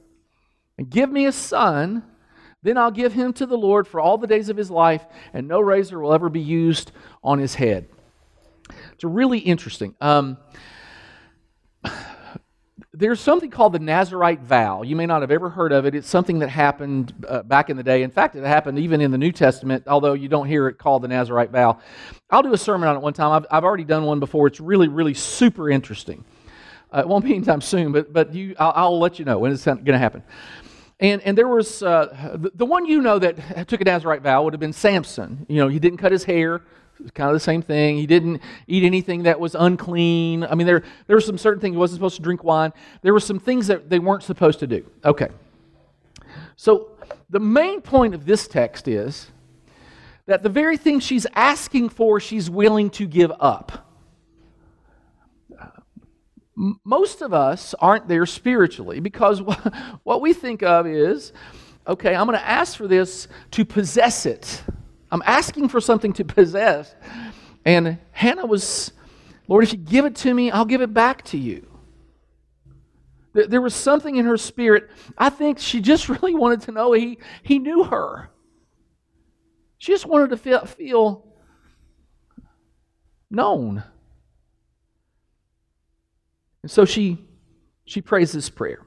and 0.78 0.90
give 0.90 1.10
me 1.10 1.26
a 1.26 1.32
son, 1.32 2.04
then 2.68 2.78
I'll 2.78 2.92
give 2.92 3.14
him 3.14 3.34
to 3.34 3.46
the 3.46 3.58
Lord 3.58 3.88
for 3.88 4.00
all 4.00 4.18
the 4.18 4.28
days 4.28 4.50
of 4.50 4.58
his 4.58 4.70
life, 4.70 5.06
and 5.34 5.48
no 5.48 5.60
razor 5.60 6.00
will 6.00 6.14
ever 6.14 6.30
be 6.30 6.42
used 6.42 6.92
on 7.24 7.40
his 7.40 7.56
head. 7.56 7.88
It's 8.94 9.04
really 9.04 9.40
interesting. 9.40 9.96
Um, 10.02 10.38
there's 12.94 13.20
something 13.20 13.52
called 13.52 13.74
the 13.74 13.80
Nazarite 13.80 14.42
vow. 14.42 14.82
You 14.82 14.96
may 14.96 15.06
not 15.06 15.22
have 15.22 15.32
ever 15.32 15.50
heard 15.50 15.72
of 15.72 15.86
it. 15.86 15.96
It's 15.96 16.10
something 16.10 16.40
that 16.40 16.50
happened 16.50 17.14
uh, 17.28 17.44
back 17.44 17.70
in 17.70 17.78
the 17.78 17.84
day. 17.84 18.04
In 18.04 18.12
fact, 18.12 18.36
it 18.36 18.44
happened 18.44 18.80
even 18.80 19.02
in 19.02 19.12
the 19.12 19.18
New 19.18 19.32
Testament, 19.32 19.84
although 19.88 20.14
you 20.14 20.28
don't 20.28 20.48
hear 20.48 20.68
it 20.68 20.78
called 20.78 21.04
the 21.04 21.08
Nazarite 21.08 21.52
vow. 21.52 21.80
I'll 22.30 22.44
do 22.44 22.54
a 22.54 22.58
sermon 22.58 22.90
on 22.90 22.96
it 22.96 23.02
one 23.02 23.14
time. 23.14 23.32
I've, 23.32 23.46
I've 23.52 23.64
already 23.64 23.84
done 23.84 24.04
one 24.04 24.20
before. 24.20 24.48
It's 24.48 24.60
really, 24.60 24.88
really 24.88 25.14
super 25.14 25.70
interesting. 25.70 26.26
Uh, 26.92 27.00
it 27.00 27.08
won't 27.08 27.24
be 27.24 27.36
anytime 27.36 27.62
soon, 27.62 27.92
but, 27.92 28.12
but 28.12 28.34
you, 28.34 28.56
I'll, 28.58 28.74
I'll 28.76 29.00
let 29.00 29.20
you 29.20 29.26
know 29.26 29.38
when 29.40 29.52
it's 29.52 29.66
going 29.66 29.86
to 29.86 29.98
happen. 29.98 30.24
And, 31.00 31.22
and 31.22 31.38
there 31.38 31.48
was 31.48 31.84
uh, 31.84 32.36
the, 32.40 32.52
the, 32.56 32.66
one 32.66 32.86
you 32.86 33.02
know 33.02 33.20
that 33.20 33.68
took 33.68 33.82
a 33.82 33.84
Nazarite 33.84 34.22
vow 34.22 34.44
would 34.44 34.54
have 34.54 34.60
been 34.60 34.74
Samson. 34.74 35.46
You 35.48 35.58
know, 35.58 35.68
he 35.68 35.78
didn't 35.78 36.00
cut 36.00 36.12
his 36.12 36.24
hair. 36.24 36.62
kind 37.14 37.30
of 37.30 37.36
the 37.36 37.40
same 37.40 37.62
thing. 37.62 37.98
He 37.98 38.08
didn't 38.08 38.42
eat 38.66 38.84
anything 38.84 39.24
that 39.24 39.40
was 39.40 39.54
unclean. 39.54 40.44
I 40.44 40.56
mean, 40.56 40.66
there, 40.66 40.84
there 41.06 41.16
were 41.16 41.22
some 41.22 41.38
certain 41.38 41.62
things. 41.62 41.76
He 41.76 41.78
wasn't 41.78 41.98
supposed 41.98 42.16
to 42.16 42.24
drink 42.24 42.44
wine. 42.44 42.74
There 43.04 43.14
were 43.14 43.20
some 43.20 43.40
things 43.40 43.68
that 43.68 43.90
they 43.90 44.00
weren't 44.00 44.24
supposed 44.24 44.60
to 44.60 44.68
do. 44.68 44.90
Okay. 45.06 45.28
So 46.56 46.90
the 47.30 47.40
main 47.40 47.82
point 47.82 48.16
of 48.16 48.26
this 48.26 48.48
text 48.48 48.88
is 48.88 49.32
that 50.26 50.42
the 50.42 50.50
very 50.50 50.78
thing 50.78 51.00
she's 51.00 51.28
asking 51.36 51.90
for, 51.90 52.20
she's 52.20 52.50
willing 52.50 52.90
to 52.92 53.06
give 53.06 53.32
up 53.40 53.87
most 56.84 57.22
of 57.22 57.34
us 57.34 57.76
aren't 57.80 58.08
there 58.08 58.26
spiritually 58.26 59.00
because 59.00 59.42
what 60.04 60.22
we 60.22 60.34
think 60.34 60.64
of 60.64 60.88
is 60.88 61.32
okay, 61.88 62.16
I'm 62.16 62.28
going 62.28 62.38
to 62.38 62.46
ask 62.46 62.78
for 62.78 62.88
this 62.88 63.30
to 63.52 63.64
possess 63.64 64.26
it. 64.26 64.62
I'm 65.10 65.24
asking 65.26 65.70
for 65.70 65.80
something 65.80 66.12
to 66.14 66.26
possess. 66.26 66.94
And 67.64 67.98
Hannah 68.12 68.46
was, 68.46 68.92
Lord, 69.48 69.64
if 69.64 69.72
you 69.72 69.78
give 69.78 70.04
it 70.06 70.16
to 70.18 70.34
me, 70.34 70.52
I'll 70.52 70.66
give 70.66 70.82
it 70.82 70.94
back 70.94 71.24
to 71.26 71.38
you. 71.38 71.66
There 73.34 73.62
was 73.62 73.76
something 73.76 74.16
in 74.16 74.26
her 74.26 74.38
spirit. 74.38 74.90
I 75.18 75.30
think 75.30 75.60
she 75.60 75.80
just 75.80 76.10
really 76.10 76.36
wanted 76.36 76.62
to 76.64 76.72
know 76.72 76.92
he, 76.92 77.20
he 77.44 77.60
knew 77.60 77.86
her. 77.86 78.32
She 79.78 79.92
just 79.92 80.06
wanted 80.06 80.32
to 80.32 80.38
feel, 80.38 80.66
feel 80.66 81.26
known. 83.30 83.84
And 86.68 86.72
so 86.74 86.84
she, 86.84 87.18
she 87.86 88.02
prays 88.02 88.34
this 88.34 88.50
prayer. 88.50 88.86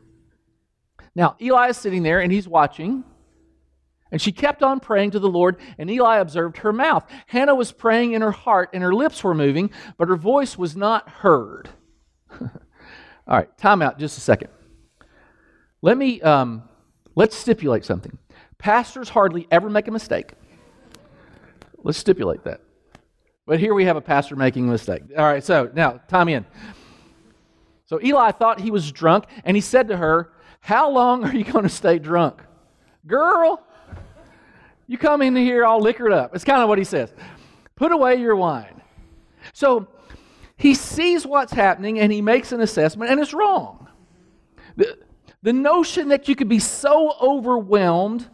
Now, 1.15 1.37
Eli 1.41 1.71
is 1.71 1.79
sitting 1.79 2.03
there 2.03 2.21
and 2.21 2.31
he's 2.31 2.47
watching. 2.47 3.05
And 4.13 4.21
she 4.21 4.33
kept 4.33 4.63
on 4.63 4.81
praying 4.81 5.13
to 5.13 5.19
the 5.19 5.31
Lord, 5.31 5.57
and 5.79 5.91
Eli 5.91 6.19
observed 6.19 6.59
her 6.59 6.75
mouth. 6.75 7.11
Hannah 7.27 7.55
was 7.55 7.73
praying 7.73 8.13
in 8.13 8.21
her 8.21 8.33
heart, 8.33 8.69
and 8.75 8.83
her 8.83 8.95
lips 8.95 9.25
were 9.25 9.33
moving, 9.33 9.71
but 9.97 10.09
her 10.09 10.17
voice 10.17 10.59
was 10.59 10.77
not 10.77 11.09
heard. 11.09 11.71
All 12.39 12.49
right, 13.27 13.57
time 13.57 13.81
out 13.81 13.99
just 13.99 14.19
a 14.19 14.21
second. 14.21 14.51
Let 15.81 15.97
me, 15.97 16.21
um, 16.21 16.65
let's 17.15 17.35
stipulate 17.35 17.87
something. 17.87 18.19
Pastors 18.59 19.09
hardly 19.09 19.49
ever 19.51 19.71
make 19.71 19.89
a 19.89 19.91
mistake. 19.91 20.35
Let's 21.79 21.97
stipulate 21.97 22.45
that. 22.45 22.61
But 23.47 23.59
here 23.59 23.73
we 23.73 23.87
have 23.87 23.97
a 23.97 24.03
pastor 24.03 24.37
making 24.37 24.69
a 24.69 24.73
mistake. 24.73 25.05
All 25.17 25.25
right, 25.25 25.43
so 25.43 25.71
now, 25.73 26.03
time 26.09 26.29
in. 26.29 26.45
So 27.90 28.00
Eli 28.00 28.30
thought 28.30 28.61
he 28.61 28.70
was 28.70 28.92
drunk, 28.92 29.25
and 29.44 29.56
he 29.56 29.61
said 29.61 29.88
to 29.88 29.97
her, 29.97 30.30
How 30.61 30.88
long 30.88 31.25
are 31.25 31.35
you 31.35 31.42
going 31.42 31.64
to 31.64 31.68
stay 31.68 31.99
drunk? 31.99 32.40
Girl, 33.04 33.61
you 34.87 34.97
come 34.97 35.23
in 35.23 35.35
here 35.35 35.64
all 35.64 35.80
liquored 35.80 36.12
up. 36.12 36.32
It's 36.32 36.44
kind 36.44 36.62
of 36.62 36.68
what 36.68 36.78
he 36.78 36.85
says. 36.85 37.12
Put 37.75 37.90
away 37.90 38.14
your 38.14 38.37
wine. 38.37 38.80
So 39.52 39.88
he 40.56 40.75
sees 40.75 41.26
what's 41.26 41.52
happening 41.52 41.99
and 41.99 42.12
he 42.12 42.23
makes 42.23 42.52
an 42.52 42.61
assessment, 42.61 43.11
and 43.11 43.18
it's 43.18 43.35
wrong. 43.35 43.88
The, 44.76 44.97
the 45.42 45.52
notion 45.52 46.11
that 46.11 46.28
you 46.28 46.37
could 46.37 46.49
be 46.49 46.61
so 46.61 47.16
overwhelmed 47.20 48.30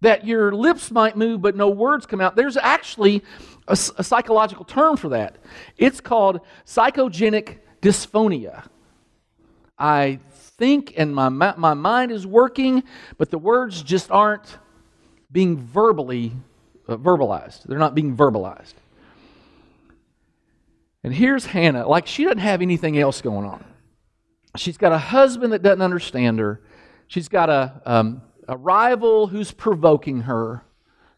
that 0.00 0.26
your 0.26 0.52
lips 0.52 0.90
might 0.90 1.16
move 1.16 1.40
but 1.40 1.54
no 1.54 1.70
words 1.70 2.04
come 2.04 2.20
out, 2.20 2.34
there's 2.34 2.56
actually 2.56 3.22
a, 3.68 3.74
a 3.96 4.02
psychological 4.02 4.64
term 4.64 4.96
for 4.96 5.10
that. 5.10 5.38
It's 5.76 6.00
called 6.00 6.40
psychogenic 6.66 7.58
dysphonia. 7.80 8.64
I 9.78 10.20
think 10.32 10.94
and 10.96 11.14
my, 11.14 11.28
my 11.28 11.74
mind 11.74 12.10
is 12.10 12.26
working, 12.26 12.82
but 13.16 13.30
the 13.30 13.38
words 13.38 13.82
just 13.82 14.10
aren't 14.10 14.58
being 15.30 15.58
verbally 15.58 16.32
uh, 16.88 16.96
verbalized. 16.96 17.64
They're 17.64 17.78
not 17.78 17.94
being 17.94 18.16
verbalized. 18.16 18.74
And 21.04 21.14
here's 21.14 21.46
Hannah, 21.46 21.86
like 21.86 22.06
she 22.06 22.24
doesn't 22.24 22.38
have 22.38 22.62
anything 22.62 22.98
else 22.98 23.20
going 23.20 23.46
on. 23.46 23.64
She's 24.56 24.78
got 24.78 24.92
a 24.92 24.98
husband 24.98 25.52
that 25.52 25.62
doesn't 25.62 25.82
understand 25.82 26.38
her. 26.38 26.62
She's 27.06 27.28
got 27.28 27.50
a, 27.50 27.80
um, 27.86 28.22
a 28.48 28.56
rival 28.56 29.26
who's 29.26 29.52
provoking 29.52 30.22
her. 30.22 30.64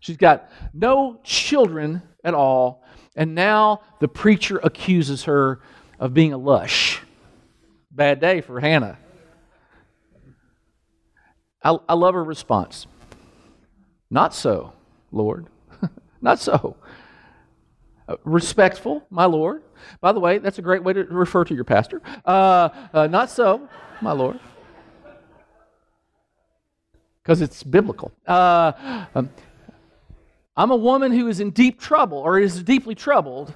She's 0.00 0.16
got 0.16 0.50
no 0.74 1.20
children 1.22 2.02
at 2.24 2.34
all. 2.34 2.84
And 3.16 3.34
now 3.34 3.82
the 4.00 4.08
preacher 4.08 4.58
accuses 4.62 5.24
her 5.24 5.60
of 5.98 6.12
being 6.12 6.32
a 6.32 6.38
lush. 6.38 7.00
Bad 7.90 8.20
day 8.20 8.40
for 8.40 8.60
Hannah. 8.60 8.98
I, 11.62 11.76
I 11.88 11.94
love 11.94 12.14
her 12.14 12.24
response. 12.24 12.86
Not 14.10 14.34
so, 14.34 14.72
Lord. 15.12 15.46
Not 16.20 16.38
so. 16.38 16.76
Uh, 18.08 18.16
respectful, 18.24 19.06
my 19.10 19.24
Lord. 19.24 19.62
By 20.00 20.12
the 20.12 20.20
way, 20.20 20.38
that's 20.38 20.58
a 20.58 20.62
great 20.62 20.82
way 20.82 20.92
to 20.92 21.04
refer 21.04 21.44
to 21.44 21.54
your 21.54 21.64
pastor. 21.64 22.02
Uh, 22.24 22.68
uh, 22.92 23.06
not 23.06 23.30
so, 23.30 23.68
my 24.00 24.12
Lord. 24.12 24.38
Because 27.22 27.40
it's 27.40 27.62
biblical. 27.62 28.12
Uh, 28.26 29.06
um, 29.14 29.30
I'm 30.56 30.70
a 30.70 30.76
woman 30.76 31.12
who 31.12 31.28
is 31.28 31.40
in 31.40 31.50
deep 31.50 31.80
trouble 31.80 32.18
or 32.18 32.38
is 32.38 32.62
deeply 32.62 32.94
troubled 32.94 33.54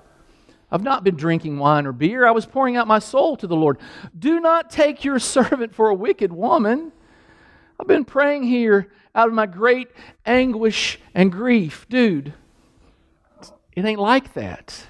I've 0.75 0.83
not 0.83 1.05
been 1.05 1.15
drinking 1.15 1.61
wine 1.61 1.87
or 1.87 1.93
beer. 1.93 2.27
I 2.27 2.33
was 2.33 2.47
pouring 2.47 2.77
out 2.77 2.89
my 2.89 2.99
soul 2.99 3.37
to 3.37 3.47
the 3.47 3.55
Lord. 3.55 3.79
Do 4.19 4.41
not 4.41 4.71
take 4.71 5.05
your 5.05 5.19
servant 5.21 5.73
for 5.73 5.89
a 5.89 5.95
wicked 5.95 6.33
woman. 6.33 6.91
I've 7.79 7.87
been 7.87 8.05
praying 8.05 8.43
here 8.43 8.91
out 9.15 9.29
of 9.29 9.35
my 9.35 9.47
great 9.47 9.87
anguish 10.27 10.99
and 11.15 11.31
grief. 11.31 11.87
Dude, 11.89 12.35
it 13.77 13.85
ain't 13.85 14.01
like 14.01 14.35
that. 14.35 14.85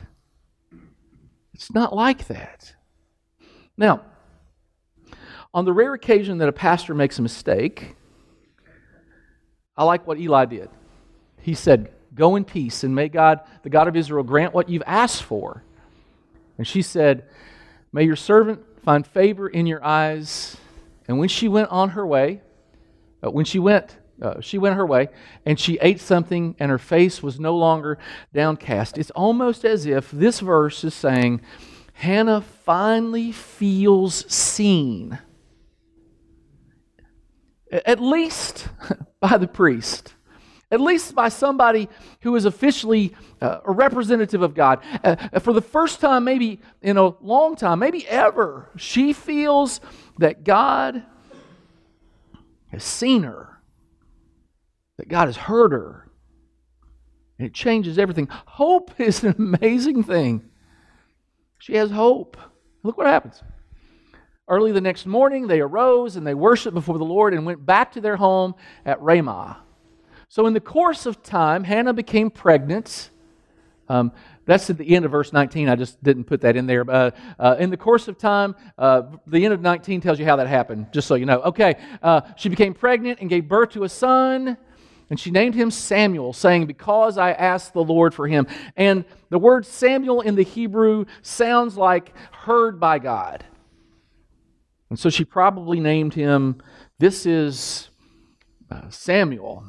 It's 1.52 1.74
not 1.74 1.94
like 1.94 2.28
that. 2.28 2.74
Now, 3.76 4.04
on 5.52 5.66
the 5.66 5.72
rare 5.74 5.92
occasion 5.92 6.38
that 6.38 6.48
a 6.48 6.52
pastor 6.52 6.94
makes 6.94 7.18
a 7.18 7.22
mistake, 7.22 7.94
I 9.76 9.84
like 9.84 10.06
what 10.06 10.18
Eli 10.18 10.46
did. 10.46 10.70
He 11.42 11.52
said, 11.52 11.92
Go 12.14 12.36
in 12.36 12.44
peace, 12.44 12.84
and 12.84 12.94
may 12.94 13.10
God, 13.10 13.40
the 13.64 13.70
God 13.70 13.86
of 13.86 13.96
Israel, 13.96 14.24
grant 14.24 14.54
what 14.54 14.70
you've 14.70 14.84
asked 14.86 15.24
for. 15.24 15.62
And 16.58 16.66
she 16.66 16.82
said, 16.82 17.25
May 17.92 18.04
your 18.04 18.16
servant 18.16 18.61
find 18.82 19.06
favor 19.06 19.49
in 19.49 19.66
your 19.66 19.84
eyes. 19.84 20.56
And 21.06 21.18
when 21.18 21.28
she 21.28 21.49
went 21.49 21.70
on 21.70 21.90
her 21.90 22.06
way, 22.06 22.42
uh, 23.25 23.30
when 23.30 23.44
she 23.44 23.58
went, 23.58 23.96
uh, 24.20 24.40
she 24.40 24.58
went 24.58 24.76
her 24.76 24.87
way, 24.87 25.08
and 25.44 25.58
she 25.58 25.78
ate 25.80 26.00
something, 26.00 26.54
and 26.58 26.70
her 26.70 26.78
face 26.78 27.23
was 27.23 27.40
no 27.40 27.56
longer 27.56 27.99
downcast. 28.32 28.99
It's 28.99 29.11
almost 29.11 29.64
as 29.64 29.87
if 29.87 30.11
this 30.11 30.40
verse 30.40 30.84
is 30.84 30.94
saying, 30.94 31.40
Hannah 31.94 32.40
finally 32.40 33.32
feels 33.32 34.30
seen, 34.32 35.18
at 37.70 38.00
least 38.00 38.68
by 39.20 39.37
the 39.37 39.49
priest 39.49 40.14
at 40.71 40.80
least 40.80 41.14
by 41.14 41.28
somebody 41.28 41.88
who 42.21 42.35
is 42.37 42.44
officially 42.44 43.14
uh, 43.40 43.61
a 43.64 43.73
representative 43.73 44.42
of 44.42 44.54
God. 44.54 44.80
Uh, 45.02 45.40
for 45.40 45.52
the 45.52 45.62
first 45.62 46.00
time, 46.00 46.25
maybe 46.25 46.61
in 46.83 46.97
a 46.97 47.09
long 47.23 47.56
time, 47.56 47.78
maybe 47.78 48.06
ever, 48.09 48.71
she 48.76 49.12
feels 49.12 49.80
that 50.18 50.44
God 50.44 51.04
has 52.68 52.85
seen 52.85 53.23
her, 53.23 53.61
that 54.99 55.09
God 55.09 55.26
has 55.26 55.37
heard 55.37 55.73
her. 55.73 56.11
And 57.38 57.47
it 57.47 57.54
changes 57.54 57.99
everything. 57.99 58.28
Hope 58.47 58.92
is 59.00 59.25
an 59.25 59.35
amazing 59.38 60.02
thing. 60.04 60.50
She 61.59 61.75
has 61.76 61.90
hope. 61.90 62.37
Look 62.83 62.99
what 62.99 63.06
happens. 63.06 63.42
Early 64.47 64.73
the 64.73 64.80
next 64.80 65.06
morning, 65.06 65.47
they 65.47 65.61
arose 65.61 66.16
and 66.16 66.26
they 66.26 66.35
worshiped 66.35 66.75
before 66.75 66.99
the 66.99 67.04
Lord 67.04 67.33
and 67.33 67.47
went 67.47 67.64
back 67.64 67.92
to 67.92 68.00
their 68.00 68.16
home 68.16 68.54
at 68.85 69.00
Ramah. 69.00 69.63
So, 70.28 70.47
in 70.47 70.52
the 70.52 70.61
course 70.61 71.07
of 71.07 71.23
time, 71.23 71.64
Hannah 71.64 71.93
became 71.93 72.31
pregnant. 72.31 73.11
Um, 73.88 74.12
that's 74.47 74.69
at 74.71 74.78
the 74.78 74.95
end 74.95 75.04
of 75.04 75.11
verse 75.11 75.33
19. 75.33 75.69
I 75.69 75.76
just 75.76 76.02
didn't 76.02 76.25
put 76.25 76.43
that 76.43 76.57
in 76.57 76.66
there. 76.66 76.88
Uh, 76.88 77.11
uh, 77.38 77.57
in 77.59 77.71
the 77.71 77.76
course 77.76 78.09
of 78.09 78.19
time, 78.19 78.54
uh, 78.78 79.02
the 79.26 79.45
end 79.45 79.54
of 79.54 79.61
19 79.61 80.00
tells 80.00 80.19
you 80.19 80.25
how 80.25 80.37
that 80.37 80.47
happened, 80.47 80.87
just 80.93 81.09
so 81.09 81.14
you 81.14 81.26
know. 81.26 81.40
Okay, 81.43 81.76
uh, 82.02 82.23
she 82.37 82.49
became 82.49 82.75
pregnant 82.75 83.21
and 83.21 83.31
gave 83.31 83.49
birth 83.49 83.71
to 83.71 83.85
a 83.85 83.88
son, 83.88 84.57
and 85.11 85.21
she 85.21 85.31
named 85.31 85.54
him 85.54 85.71
Samuel, 85.71 86.33
saying, 86.33 86.66
Because 86.66 87.19
I 87.19 87.33
asked 87.33 87.73
the 87.73 87.85
Lord 87.85 88.14
for 88.14 88.26
him. 88.26 88.47
And 88.76 89.04
the 89.31 89.38
word 89.38 89.66
Samuel 89.66 90.21
in 90.21 90.35
the 90.35 90.43
Hebrew 90.43 91.04
sounds 91.23 91.76
like 91.76 92.12
heard 92.33 92.81
by 92.81 92.99
God. 92.99 93.45
And 94.90 94.99
so 94.99 95.11
she 95.11 95.25
probably 95.25 95.81
named 95.81 96.14
him, 96.14 96.62
This 96.99 97.26
is 97.26 97.90
uh, 98.71 98.88
Samuel. 98.90 99.64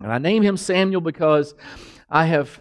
And 0.00 0.12
I 0.12 0.18
name 0.18 0.42
him 0.42 0.56
Samuel 0.56 1.00
because 1.00 1.54
I 2.08 2.26
have 2.26 2.60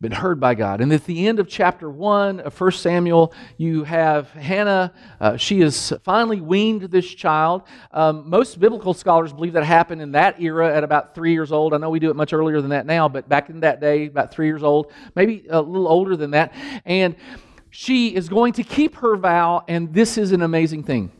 been 0.00 0.12
heard 0.12 0.38
by 0.38 0.54
God. 0.54 0.80
And 0.80 0.92
at 0.92 1.04
the 1.06 1.26
end 1.26 1.38
of 1.38 1.48
chapter 1.48 1.88
1 1.88 2.40
of 2.40 2.60
1 2.60 2.72
Samuel, 2.72 3.32
you 3.56 3.84
have 3.84 4.30
Hannah. 4.30 4.92
Uh, 5.18 5.36
she 5.36 5.60
has 5.60 5.92
finally 6.04 6.40
weaned 6.40 6.82
this 6.82 7.06
child. 7.06 7.62
Um, 7.92 8.28
most 8.28 8.60
biblical 8.60 8.92
scholars 8.92 9.32
believe 9.32 9.54
that 9.54 9.64
happened 9.64 10.02
in 10.02 10.12
that 10.12 10.40
era 10.40 10.74
at 10.74 10.84
about 10.84 11.14
three 11.14 11.32
years 11.32 11.50
old. 11.50 11.72
I 11.72 11.78
know 11.78 11.88
we 11.88 11.98
do 11.98 12.10
it 12.10 12.16
much 12.16 12.34
earlier 12.34 12.60
than 12.60 12.70
that 12.70 12.84
now, 12.84 13.08
but 13.08 13.28
back 13.28 13.48
in 13.48 13.60
that 13.60 13.80
day, 13.80 14.06
about 14.06 14.32
three 14.32 14.46
years 14.46 14.62
old, 14.62 14.92
maybe 15.14 15.46
a 15.48 15.60
little 15.60 15.88
older 15.88 16.14
than 16.14 16.32
that. 16.32 16.52
And 16.84 17.16
she 17.70 18.14
is 18.14 18.28
going 18.28 18.52
to 18.54 18.62
keep 18.62 18.96
her 18.96 19.16
vow, 19.16 19.64
and 19.66 19.92
this 19.94 20.18
is 20.18 20.32
an 20.32 20.42
amazing 20.42 20.82
thing. 20.82 21.10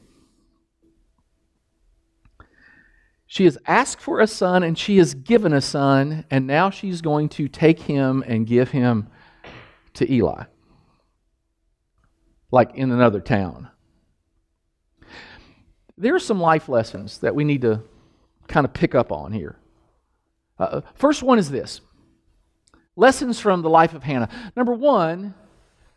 She 3.37 3.45
has 3.45 3.59
asked 3.66 4.00
for 4.00 4.21
a 4.21 4.26
son 4.26 4.62
and 4.62 4.78
she 4.78 4.97
has 4.97 5.12
given 5.12 5.52
a 5.52 5.61
son, 5.61 6.25
and 6.31 6.47
now 6.47 6.71
she's 6.71 7.02
going 7.02 7.28
to 7.28 7.49
take 7.49 7.81
him 7.81 8.25
and 8.26 8.47
give 8.47 8.71
him 8.71 9.09
to 9.93 10.11
Eli, 10.11 10.45
like 12.51 12.75
in 12.77 12.90
another 12.90 13.20
town. 13.20 13.68
There 15.99 16.14
are 16.14 16.18
some 16.18 16.40
life 16.40 16.66
lessons 16.70 17.18
that 17.18 17.35
we 17.35 17.44
need 17.44 17.61
to 17.61 17.83
kind 18.49 18.64
of 18.64 18.72
pick 18.72 18.94
up 18.94 19.12
on 19.12 19.33
here. 19.33 19.59
Uh, 20.59 20.81
first 20.94 21.22
one 21.22 21.38
is 21.38 21.51
this 21.51 21.83
lessons 22.96 23.38
from 23.38 23.61
the 23.61 23.68
life 23.68 23.92
of 23.92 24.03
Hannah. 24.03 24.31
Number 24.57 24.72
one, 24.72 25.35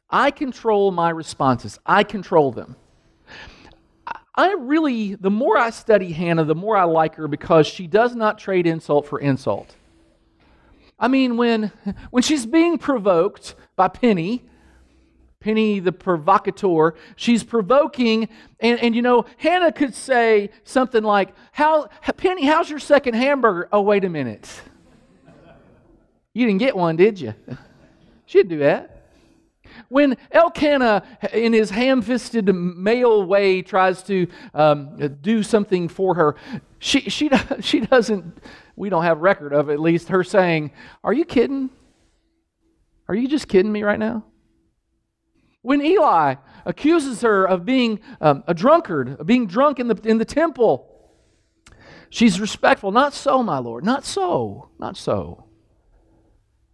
I 0.09 0.31
control 0.31 0.91
my 0.91 1.09
responses, 1.09 1.79
I 1.85 2.03
control 2.03 2.51
them. 2.51 2.75
I 4.39 4.53
really, 4.53 5.15
the 5.15 5.29
more 5.29 5.57
I 5.57 5.69
study 5.69 6.13
Hannah, 6.13 6.45
the 6.45 6.55
more 6.55 6.77
I 6.77 6.85
like 6.85 7.15
her 7.15 7.27
because 7.27 7.67
she 7.67 7.87
does 7.87 8.15
not 8.15 8.39
trade 8.39 8.65
insult 8.65 9.05
for 9.05 9.19
insult. 9.19 9.75
I 10.97 11.09
mean, 11.09 11.35
when, 11.35 11.73
when 12.09 12.23
she's 12.23 12.45
being 12.45 12.77
provoked 12.77 13.55
by 13.75 13.89
Penny, 13.89 14.45
Penny 15.41 15.81
the 15.81 15.91
provocateur, 15.91 16.95
she's 17.17 17.43
provoking, 17.43 18.29
and, 18.61 18.79
and 18.79 18.95
you 18.95 19.01
know, 19.01 19.25
Hannah 19.35 19.73
could 19.73 19.93
say 19.93 20.51
something 20.63 21.03
like, 21.03 21.33
How, 21.51 21.89
Penny, 22.15 22.45
how's 22.45 22.69
your 22.69 22.79
second 22.79 23.15
hamburger? 23.15 23.67
Oh, 23.73 23.81
wait 23.81 24.05
a 24.05 24.09
minute. 24.09 24.49
You 26.33 26.45
didn't 26.45 26.59
get 26.59 26.77
one, 26.77 26.95
did 26.95 27.19
you? 27.19 27.33
She'd 28.25 28.47
do 28.47 28.59
that. 28.59 28.98
When 29.87 30.17
Elkanah, 30.31 31.03
in 31.33 31.53
his 31.53 31.69
ham 31.69 32.01
fisted 32.01 32.53
male 32.53 33.23
way, 33.23 33.61
tries 33.61 34.03
to 34.03 34.27
um, 34.53 34.97
do 35.21 35.43
something 35.43 35.87
for 35.87 36.15
her, 36.15 36.35
she, 36.79 37.01
she, 37.01 37.29
she 37.61 37.81
doesn't, 37.81 38.37
we 38.75 38.89
don't 38.89 39.03
have 39.03 39.19
record 39.19 39.53
of 39.53 39.69
at 39.69 39.79
least, 39.79 40.09
her 40.09 40.23
saying, 40.23 40.71
Are 41.03 41.13
you 41.13 41.25
kidding? 41.25 41.69
Are 43.07 43.15
you 43.15 43.27
just 43.27 43.47
kidding 43.47 43.71
me 43.71 43.83
right 43.83 43.99
now? 43.99 44.25
When 45.61 45.81
Eli 45.81 46.35
accuses 46.65 47.21
her 47.21 47.45
of 47.45 47.65
being 47.65 47.99
um, 48.21 48.43
a 48.47 48.53
drunkard, 48.53 49.19
of 49.19 49.25
being 49.25 49.47
drunk 49.47 49.79
in 49.79 49.87
the, 49.87 49.99
in 50.03 50.17
the 50.17 50.25
temple, 50.25 50.87
she's 52.09 52.39
respectful. 52.39 52.91
Not 52.91 53.13
so, 53.13 53.43
my 53.43 53.59
Lord. 53.59 53.83
Not 53.83 54.05
so. 54.05 54.69
Not 54.79 54.95
so. 54.95 55.45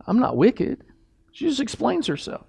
I'm 0.06 0.20
not 0.20 0.38
wicked. 0.38 0.84
She 1.32 1.48
just 1.48 1.60
explains 1.60 2.08
herself. 2.08 2.46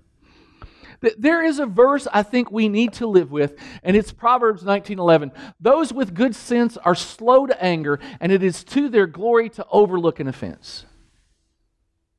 There 1.18 1.44
is 1.44 1.59
a 1.59 1.66
verse 1.66 2.06
I 2.12 2.22
think 2.22 2.50
we 2.50 2.68
need 2.68 2.92
to 2.94 3.06
live 3.06 3.30
with, 3.30 3.59
and 3.82 3.96
it's 3.96 4.12
Proverbs 4.12 4.62
19:11. 4.62 5.32
Those 5.61 5.92
with 5.92 6.14
good 6.14 6.35
sense 6.35 6.76
are 6.78 6.94
slow 6.94 7.46
to 7.46 7.62
anger, 7.62 7.98
and 8.20 8.32
it 8.32 8.42
is 8.42 8.64
to 8.64 8.88
their 8.88 9.06
glory 9.06 9.48
to 9.50 9.66
overlook 9.70 10.20
an 10.20 10.28
offense. 10.28 10.87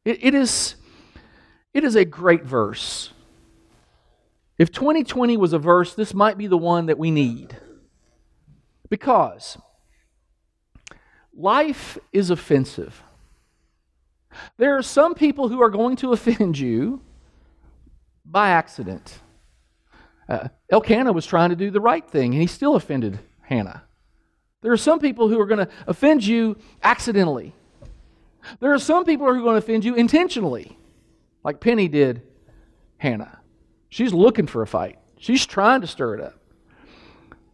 it, 0.05 0.23
it 0.23 0.33
is, 0.33 0.75
it 1.73 1.83
is 1.83 1.95
a 1.95 2.05
great 2.05 2.43
verse. 2.43 3.11
If 4.57 4.71
2020 4.71 5.37
was 5.37 5.53
a 5.53 5.59
verse, 5.59 5.93
this 5.93 6.13
might 6.13 6.37
be 6.37 6.47
the 6.47 6.57
one 6.57 6.87
that 6.87 6.97
we 6.97 7.11
need. 7.11 7.57
Because 8.89 9.57
life 11.33 11.97
is 12.11 12.29
offensive. 12.29 13.03
There 14.57 14.77
are 14.77 14.81
some 14.81 15.13
people 15.13 15.49
who 15.49 15.61
are 15.61 15.69
going 15.69 15.95
to 15.97 16.11
offend 16.11 16.57
you 16.57 17.01
by 18.29 18.49
accident. 18.49 19.19
Uh, 20.27 20.49
Elkanah 20.69 21.13
was 21.13 21.25
trying 21.25 21.49
to 21.51 21.55
do 21.55 21.71
the 21.71 21.79
right 21.79 22.07
thing, 22.07 22.33
and 22.33 22.41
he 22.41 22.47
still 22.47 22.75
offended 22.75 23.19
Hannah. 23.41 23.83
There 24.61 24.71
are 24.71 24.77
some 24.77 24.99
people 24.99 25.29
who 25.29 25.39
are 25.39 25.45
going 25.45 25.65
to 25.65 25.71
offend 25.85 26.25
you 26.25 26.57
accidentally. 26.83 27.55
There 28.59 28.73
are 28.73 28.79
some 28.79 29.05
people 29.05 29.25
who 29.25 29.33
are 29.33 29.41
going 29.41 29.59
to 29.59 29.65
offend 29.65 29.85
you 29.85 29.95
intentionally, 29.95 30.77
like 31.43 31.59
Penny 31.59 31.87
did 31.87 32.21
Hannah. 32.97 33.39
She's 33.89 34.13
looking 34.13 34.47
for 34.47 34.61
a 34.61 34.67
fight, 34.67 34.99
she's 35.17 35.45
trying 35.45 35.81
to 35.81 35.87
stir 35.87 36.15
it 36.15 36.21
up. 36.21 36.39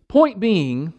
Point 0.07 0.39
being, 0.39 0.93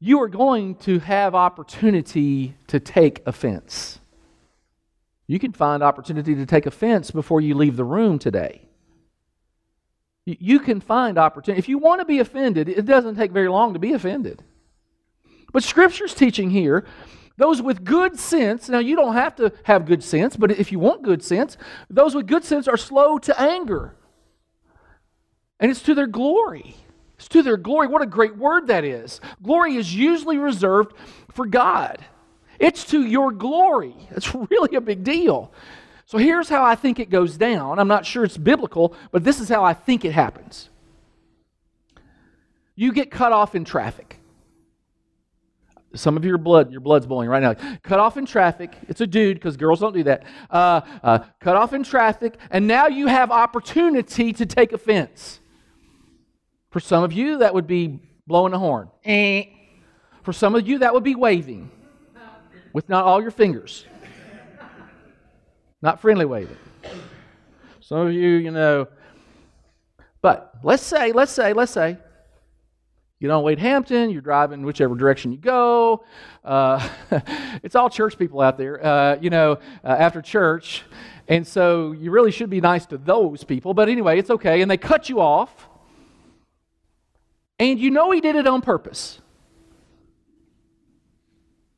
you 0.00 0.20
are 0.22 0.28
going 0.28 0.74
to 0.76 0.98
have 1.00 1.34
opportunity 1.34 2.56
to 2.68 2.80
take 2.80 3.22
offense. 3.26 4.00
You 5.26 5.38
can 5.38 5.52
find 5.52 5.82
opportunity 5.82 6.34
to 6.34 6.46
take 6.46 6.66
offense 6.66 7.10
before 7.10 7.40
you 7.40 7.54
leave 7.54 7.76
the 7.76 7.84
room 7.84 8.18
today. 8.18 8.68
You 10.26 10.60
can 10.60 10.80
find 10.80 11.18
opportunity. 11.18 11.58
If 11.58 11.68
you 11.68 11.78
want 11.78 12.00
to 12.00 12.04
be 12.04 12.18
offended, 12.18 12.68
it 12.68 12.86
doesn't 12.86 13.16
take 13.16 13.30
very 13.30 13.48
long 13.48 13.74
to 13.74 13.78
be 13.78 13.92
offended. 13.92 14.42
But 15.52 15.62
Scripture's 15.62 16.14
teaching 16.14 16.50
here 16.50 16.84
those 17.36 17.60
with 17.60 17.84
good 17.84 18.18
sense, 18.18 18.68
now 18.68 18.78
you 18.78 18.94
don't 18.94 19.14
have 19.14 19.34
to 19.36 19.52
have 19.64 19.86
good 19.86 20.04
sense, 20.04 20.36
but 20.36 20.52
if 20.52 20.70
you 20.70 20.78
want 20.78 21.02
good 21.02 21.22
sense, 21.22 21.56
those 21.90 22.14
with 22.14 22.28
good 22.28 22.44
sense 22.44 22.68
are 22.68 22.76
slow 22.76 23.18
to 23.18 23.40
anger. 23.40 23.96
And 25.58 25.70
it's 25.70 25.82
to 25.82 25.94
their 25.94 26.06
glory. 26.06 26.76
It's 27.16 27.28
to 27.28 27.42
their 27.42 27.56
glory. 27.56 27.88
What 27.88 28.02
a 28.02 28.06
great 28.06 28.36
word 28.36 28.68
that 28.68 28.84
is. 28.84 29.20
Glory 29.42 29.74
is 29.74 29.94
usually 29.94 30.38
reserved 30.38 30.94
for 31.32 31.46
God. 31.46 32.04
It's 32.58 32.84
to 32.86 33.04
your 33.04 33.32
glory. 33.32 33.94
It's 34.10 34.34
really 34.50 34.76
a 34.76 34.80
big 34.80 35.04
deal. 35.04 35.52
So 36.06 36.18
here's 36.18 36.48
how 36.48 36.64
I 36.64 36.74
think 36.74 37.00
it 37.00 37.10
goes 37.10 37.36
down. 37.36 37.78
I'm 37.78 37.88
not 37.88 38.04
sure 38.04 38.24
it's 38.24 38.36
biblical, 38.36 38.94
but 39.10 39.24
this 39.24 39.40
is 39.40 39.48
how 39.48 39.64
I 39.64 39.74
think 39.74 40.04
it 40.04 40.12
happens. 40.12 40.68
You 42.76 42.92
get 42.92 43.10
cut 43.10 43.32
off 43.32 43.54
in 43.54 43.64
traffic. 43.64 44.20
some 45.94 46.16
of 46.16 46.24
your 46.24 46.38
blood, 46.38 46.72
your 46.72 46.80
blood's 46.80 47.06
boiling 47.06 47.28
right 47.28 47.42
now. 47.42 47.54
Cut 47.82 48.00
off 48.00 48.16
in 48.16 48.26
traffic. 48.26 48.76
It's 48.88 49.00
a 49.00 49.06
dude 49.06 49.36
because 49.36 49.56
girls 49.56 49.80
don't 49.80 49.94
do 49.94 50.02
that. 50.02 50.24
Uh, 50.50 50.80
uh, 51.02 51.18
cut 51.40 51.56
off 51.56 51.72
in 51.72 51.84
traffic, 51.84 52.36
and 52.50 52.66
now 52.66 52.88
you 52.88 53.06
have 53.06 53.30
opportunity 53.30 54.32
to 54.32 54.44
take 54.44 54.72
offense. 54.72 55.40
For 56.70 56.80
some 56.80 57.04
of 57.04 57.12
you, 57.12 57.38
that 57.38 57.54
would 57.54 57.68
be 57.68 58.00
blowing 58.26 58.52
a 58.52 58.58
horn. 58.58 58.90
Eh. 59.04 59.44
For 60.22 60.32
some 60.32 60.54
of 60.56 60.66
you, 60.66 60.78
that 60.78 60.92
would 60.92 61.04
be 61.04 61.14
waving 61.14 61.70
with 62.74 62.90
not 62.90 63.04
all 63.06 63.22
your 63.22 63.30
fingers, 63.30 63.86
not 65.80 66.02
friendly 66.02 66.26
waving. 66.26 66.58
Some 67.80 68.08
of 68.08 68.12
you, 68.12 68.28
you 68.28 68.50
know. 68.50 68.88
But 70.20 70.52
let's 70.62 70.82
say, 70.82 71.12
let's 71.12 71.32
say, 71.32 71.54
let's 71.54 71.72
say 71.72 71.96
you 73.24 73.28
know, 73.28 73.40
Wade 73.40 73.58
Hampton, 73.58 74.10
you're 74.10 74.20
driving 74.20 74.64
whichever 74.64 74.94
direction 74.94 75.32
you 75.32 75.38
go. 75.38 76.04
Uh, 76.44 76.86
it's 77.62 77.74
all 77.74 77.88
church 77.88 78.18
people 78.18 78.42
out 78.42 78.58
there, 78.58 78.84
uh, 78.84 79.16
you 79.18 79.30
know, 79.30 79.52
uh, 79.82 79.88
after 79.88 80.20
church. 80.20 80.82
And 81.26 81.46
so 81.46 81.92
you 81.92 82.10
really 82.10 82.30
should 82.30 82.50
be 82.50 82.60
nice 82.60 82.84
to 82.84 82.98
those 82.98 83.42
people. 83.42 83.72
But 83.72 83.88
anyway, 83.88 84.18
it's 84.18 84.28
okay. 84.28 84.60
And 84.60 84.70
they 84.70 84.76
cut 84.76 85.08
you 85.08 85.22
off. 85.22 85.68
And 87.58 87.78
you 87.78 87.90
know 87.90 88.10
he 88.10 88.20
did 88.20 88.36
it 88.36 88.46
on 88.46 88.60
purpose 88.60 89.20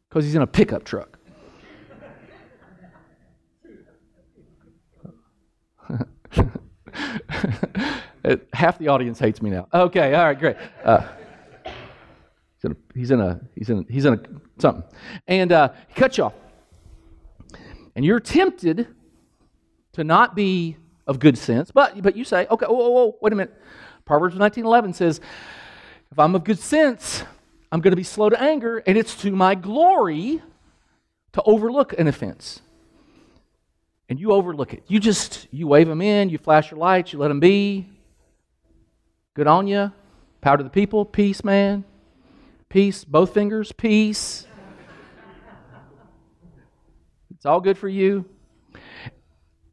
because 0.08 0.24
he's 0.24 0.34
in 0.34 0.42
a 0.42 0.46
pickup 0.46 0.84
truck. 0.84 1.18
Half 8.52 8.78
the 8.78 8.88
audience 8.88 9.18
hates 9.18 9.40
me 9.40 9.50
now. 9.50 9.68
Okay, 9.72 10.14
all 10.14 10.24
right, 10.24 10.38
great. 10.38 10.56
Uh, 10.84 11.06
he's 12.54 12.64
in 12.64 12.72
a, 12.72 12.76
he's 12.94 13.10
in 13.10 13.20
a, 13.20 13.40
he's 13.54 13.70
in 13.70 13.78
a, 13.78 13.84
he's 13.88 14.04
in 14.04 14.14
a 14.14 14.20
something. 14.58 14.84
And 15.26 15.52
uh, 15.52 15.72
he 15.88 15.94
cuts 15.94 16.18
you 16.18 16.24
off. 16.24 16.34
And 17.94 18.04
you're 18.04 18.20
tempted 18.20 18.88
to 19.92 20.04
not 20.04 20.34
be 20.34 20.76
of 21.06 21.18
good 21.18 21.38
sense, 21.38 21.70
but, 21.70 22.02
but 22.02 22.16
you 22.16 22.24
say, 22.24 22.46
okay, 22.50 22.66
whoa, 22.66 22.74
whoa, 22.74 22.90
whoa, 22.90 23.18
wait 23.20 23.32
a 23.32 23.36
minute. 23.36 23.54
Proverbs 24.04 24.36
19.11 24.36 24.94
says, 24.94 25.20
if 26.10 26.18
I'm 26.18 26.34
of 26.34 26.44
good 26.44 26.58
sense, 26.58 27.24
I'm 27.70 27.80
going 27.80 27.92
to 27.92 27.96
be 27.96 28.02
slow 28.02 28.28
to 28.28 28.40
anger, 28.40 28.78
and 28.86 28.96
it's 28.96 29.16
to 29.22 29.30
my 29.32 29.54
glory 29.54 30.42
to 31.32 31.42
overlook 31.42 31.92
an 31.98 32.06
offense. 32.06 32.60
And 34.08 34.20
you 34.20 34.32
overlook 34.32 34.72
it. 34.72 34.84
You 34.86 35.00
just, 35.00 35.48
you 35.50 35.66
wave 35.66 35.88
them 35.88 36.00
in, 36.00 36.28
you 36.28 36.38
flash 36.38 36.70
your 36.70 36.78
lights, 36.78 37.12
you 37.12 37.18
let 37.18 37.28
them 37.28 37.40
be. 37.40 37.88
Good 39.34 39.46
on 39.46 39.66
you. 39.66 39.92
Power 40.40 40.56
to 40.56 40.64
the 40.64 40.70
people. 40.70 41.04
Peace, 41.04 41.42
man. 41.42 41.84
Peace. 42.68 43.04
Both 43.04 43.34
fingers. 43.34 43.72
Peace. 43.72 44.46
It's 47.30 47.44
all 47.44 47.60
good 47.60 47.76
for 47.76 47.88
you. 47.88 48.24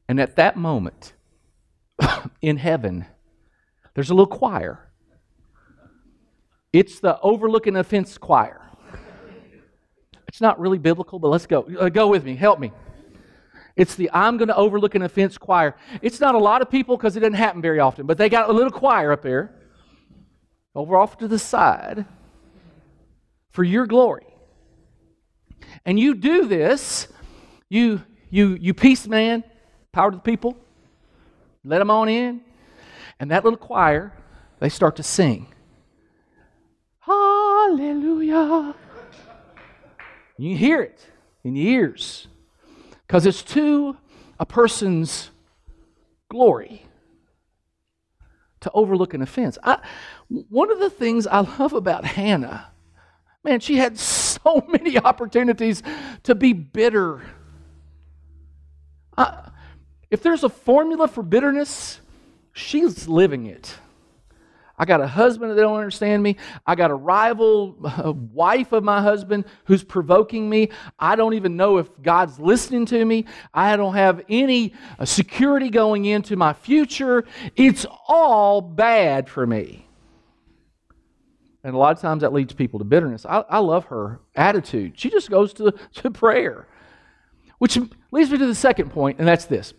And 0.10 0.20
at 0.20 0.36
that 0.36 0.58
moment, 0.58 1.14
in 2.42 2.58
heaven, 2.58 3.06
there's 3.94 4.10
a 4.10 4.14
little 4.14 4.28
choir 4.28 4.90
it's 6.74 7.00
the 7.00 7.20
overlooking 7.22 7.76
offense 7.76 8.18
choir. 8.18 8.60
It's 10.28 10.42
not 10.42 10.60
really 10.60 10.80
biblical, 10.80 11.20
but 11.20 11.28
let's 11.28 11.46
go. 11.46 11.68
Uh, 11.80 11.90
go 11.90 12.08
with 12.08 12.26
me. 12.26 12.36
Help 12.36 12.60
me. 12.60 12.72
It's 13.76 13.94
the 13.94 14.10
I'm 14.12 14.38
going 14.38 14.48
to 14.48 14.56
overlook 14.56 14.96
an 14.96 15.04
offense 15.04 15.38
choir. 15.38 15.76
It's 16.02 16.20
not 16.20 16.34
a 16.34 16.40
lot 16.40 16.64
of 16.64 16.72
people 16.72 16.98
because 16.98 17.16
it 17.16 17.20
doesn't 17.20 17.36
happen 17.36 17.62
very 17.62 17.80
often, 17.80 18.08
but 18.08 18.18
they 18.18 18.30
got 18.30 18.50
a 18.50 18.52
little 18.52 18.72
choir 18.72 19.12
up 19.12 19.22
there 19.22 19.54
over 20.74 20.98
off 20.98 21.20
to 21.20 21.28
the 21.28 21.38
side 21.38 22.06
for 23.52 23.64
your 23.64 23.86
glory. 23.86 24.26
And 25.86 26.00
you 26.00 26.16
do 26.16 26.48
this, 26.48 27.08
you 27.70 28.02
you 28.32 28.58
you 28.60 28.74
peace 28.74 29.08
man, 29.08 29.44
power 29.92 30.10
to 30.10 30.18
the 30.18 30.24
people, 30.24 30.58
let 31.64 31.78
them 31.78 31.92
on 31.92 32.10
in, 32.10 32.42
and 33.20 33.30
that 33.30 33.44
little 33.44 33.58
choir, 33.58 34.14
they 34.60 34.70
start 34.70 34.96
to 34.96 35.04
sing. 35.04 35.53
Hallelujah. 37.64 38.76
You 40.38 40.58
hear 40.58 40.82
it 40.82 41.08
in 41.46 41.56
your 41.56 41.80
ears 41.80 42.28
because 43.08 43.26
it's 43.26 43.42
to 43.44 43.96
a 44.38 44.46
person's 44.46 45.30
glory 46.30 46.86
to 48.60 48.72
overlook 48.74 49.14
an 49.14 49.22
offense. 49.22 49.58
I, 49.64 49.80
one 50.28 50.72
of 50.72 50.80
the 50.80 50.90
things 50.90 51.26
I 51.26 51.40
love 51.40 51.72
about 51.72 52.04
Hannah, 52.04 52.68
man, 53.46 53.62
she 53.62 53.78
had 53.78 53.98
so 53.98 54.66
many 54.70 55.00
opportunities 55.00 55.82
to 56.24 56.36
be 56.36 56.52
bitter. 56.52 57.22
I, 59.18 59.52
if 60.12 60.22
there's 60.22 60.44
a 60.44 60.50
formula 60.50 61.08
for 61.08 61.24
bitterness, 61.24 62.02
she's 62.52 63.08
living 63.08 63.46
it. 63.46 63.78
I 64.78 64.86
got 64.86 65.02
a 65.02 65.08
husband 65.08 65.52
that 65.52 65.56
don't 65.56 65.78
understand 65.78 66.24
me. 66.24 66.38
I 66.66 66.74
got 66.74 66.90
a 66.90 66.96
rival 66.96 67.76
wife 68.34 68.72
of 68.72 68.84
my 68.84 69.02
husband 69.02 69.46
who's 69.66 69.84
provoking 69.84 70.50
me. 70.50 70.70
I 70.98 71.16
don't 71.16 71.36
even 71.36 71.56
know 71.56 71.78
if 71.78 71.90
God's 72.02 72.40
listening 72.40 72.88
to 72.88 73.06
me. 73.06 73.26
I 73.54 73.76
don't 73.76 73.94
have 73.94 74.24
any 74.30 74.74
uh, 74.98 75.06
security 75.06 75.70
going 75.70 76.06
into 76.06 76.36
my 76.36 76.54
future. 76.54 77.24
It's 77.56 77.86
all 78.08 78.62
bad 78.62 79.30
for 79.30 79.46
me. 79.46 79.88
And 81.64 81.76
a 81.76 81.78
lot 81.78 81.96
of 81.96 82.02
times 82.02 82.22
that 82.22 82.34
leads 82.34 82.54
people 82.54 82.80
to 82.80 82.86
bitterness. 82.86 83.26
I, 83.26 83.46
I 83.50 83.60
love 83.60 83.86
her 83.86 84.22
attitude. 84.36 85.00
She 85.00 85.10
just 85.10 85.30
goes 85.30 85.54
to, 85.54 85.74
to 85.96 86.12
prayer, 86.12 86.68
which 87.60 87.78
leads 88.12 88.32
me 88.32 88.40
to 88.40 88.48
the 88.48 88.56
second 88.56 88.90
point, 88.90 89.20
and 89.20 89.28
that's 89.28 89.46
this 89.46 89.74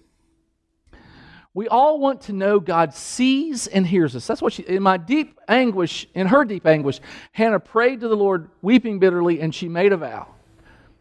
we 1.54 1.68
all 1.68 2.00
want 2.00 2.22
to 2.22 2.32
know 2.32 2.58
God 2.58 2.92
sees 2.92 3.68
and 3.68 3.86
hears 3.86 4.16
us. 4.16 4.26
That's 4.26 4.42
what 4.42 4.52
she, 4.52 4.64
in 4.64 4.82
my 4.82 4.96
deep 4.96 5.38
anguish, 5.46 6.06
in 6.12 6.26
her 6.26 6.44
deep 6.44 6.66
anguish, 6.66 7.00
Hannah 7.30 7.60
prayed 7.60 8.00
to 8.00 8.08
the 8.08 8.16
Lord, 8.16 8.50
weeping 8.60 8.98
bitterly, 8.98 9.40
and 9.40 9.54
she 9.54 9.68
made 9.68 9.92
a 9.92 9.96
vow. 9.96 10.26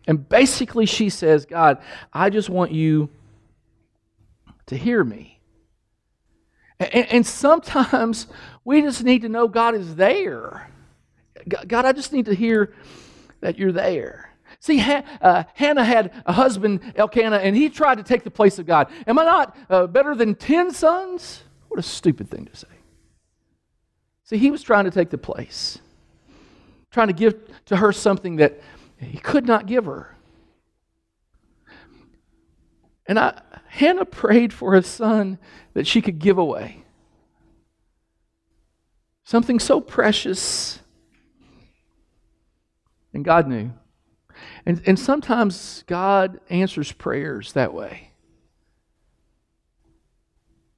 And 0.08 0.30
basically, 0.30 0.86
she 0.86 1.10
says, 1.10 1.46
God, 1.46 1.82
I 2.14 2.30
just 2.30 2.50
want 2.50 2.72
you 2.72 3.10
to 4.68 4.78
hear 4.78 5.04
me. 5.04 5.40
And, 6.80 7.08
and 7.12 7.26
sometimes 7.26 8.28
we 8.64 8.82
just 8.82 9.04
need 9.04 9.24
to 9.24 9.30
know 9.30 9.48
God 9.48 9.74
is 9.74 9.96
there. 9.96 10.70
God, 11.48 11.86
I 11.86 11.94
just 11.94 12.14
need 12.14 12.26
to 12.26 12.36
hear 12.36 12.74
that 13.42 13.58
you're 13.58 13.72
there. 13.72 14.33
See, 14.64 14.80
uh, 14.80 15.44
Hannah 15.56 15.84
had 15.84 16.14
a 16.26 16.32
husband, 16.32 16.94
Elkanah, 16.96 17.36
and 17.36 17.54
he 17.54 17.68
tried 17.68 17.98
to 17.98 18.04
take 18.04 18.24
the 18.24 18.32
place 18.32 18.60
of 18.60 18.66
God. 18.66 18.90
Am 19.06 19.20
I 19.20 19.26
not 19.26 19.58
uh, 19.70 19.88
better 19.88 20.16
than 20.16 20.36
10 20.36 20.72
sons? 20.72 21.44
What 21.68 21.82
a 21.82 21.84
stupid 21.84 22.30
thing 22.30 22.46
to 22.46 22.56
say. 22.56 22.70
See, 24.24 24.38
he 24.38 24.52
was 24.52 24.64
trying 24.64 24.86
to 24.86 24.92
take 24.92 25.10
the 25.10 25.18
place, 25.18 25.80
trying 26.92 27.08
to 27.08 27.14
give 27.14 27.36
to 27.66 27.76
her 27.76 27.92
something 27.92 28.38
that 28.38 28.62
he 28.96 29.18
could 29.18 29.46
not 29.46 29.66
give 29.66 29.84
her. 29.84 30.16
And 33.06 33.20
I, 33.20 33.42
Hannah 33.68 34.06
prayed 34.06 34.54
for 34.54 34.76
a 34.76 34.82
son 34.82 35.40
that 35.74 35.88
she 35.88 36.02
could 36.02 36.20
give 36.20 36.38
away. 36.38 36.86
Something 39.26 39.60
so 39.60 39.82
precious. 39.82 40.80
And 43.14 43.26
God 43.26 43.50
knew. 43.50 43.74
And, 44.66 44.82
and 44.86 44.98
sometimes 44.98 45.84
God 45.88 46.40
answers 46.50 46.92
prayers 46.92 47.54
that 47.54 47.74
way. 47.74 48.12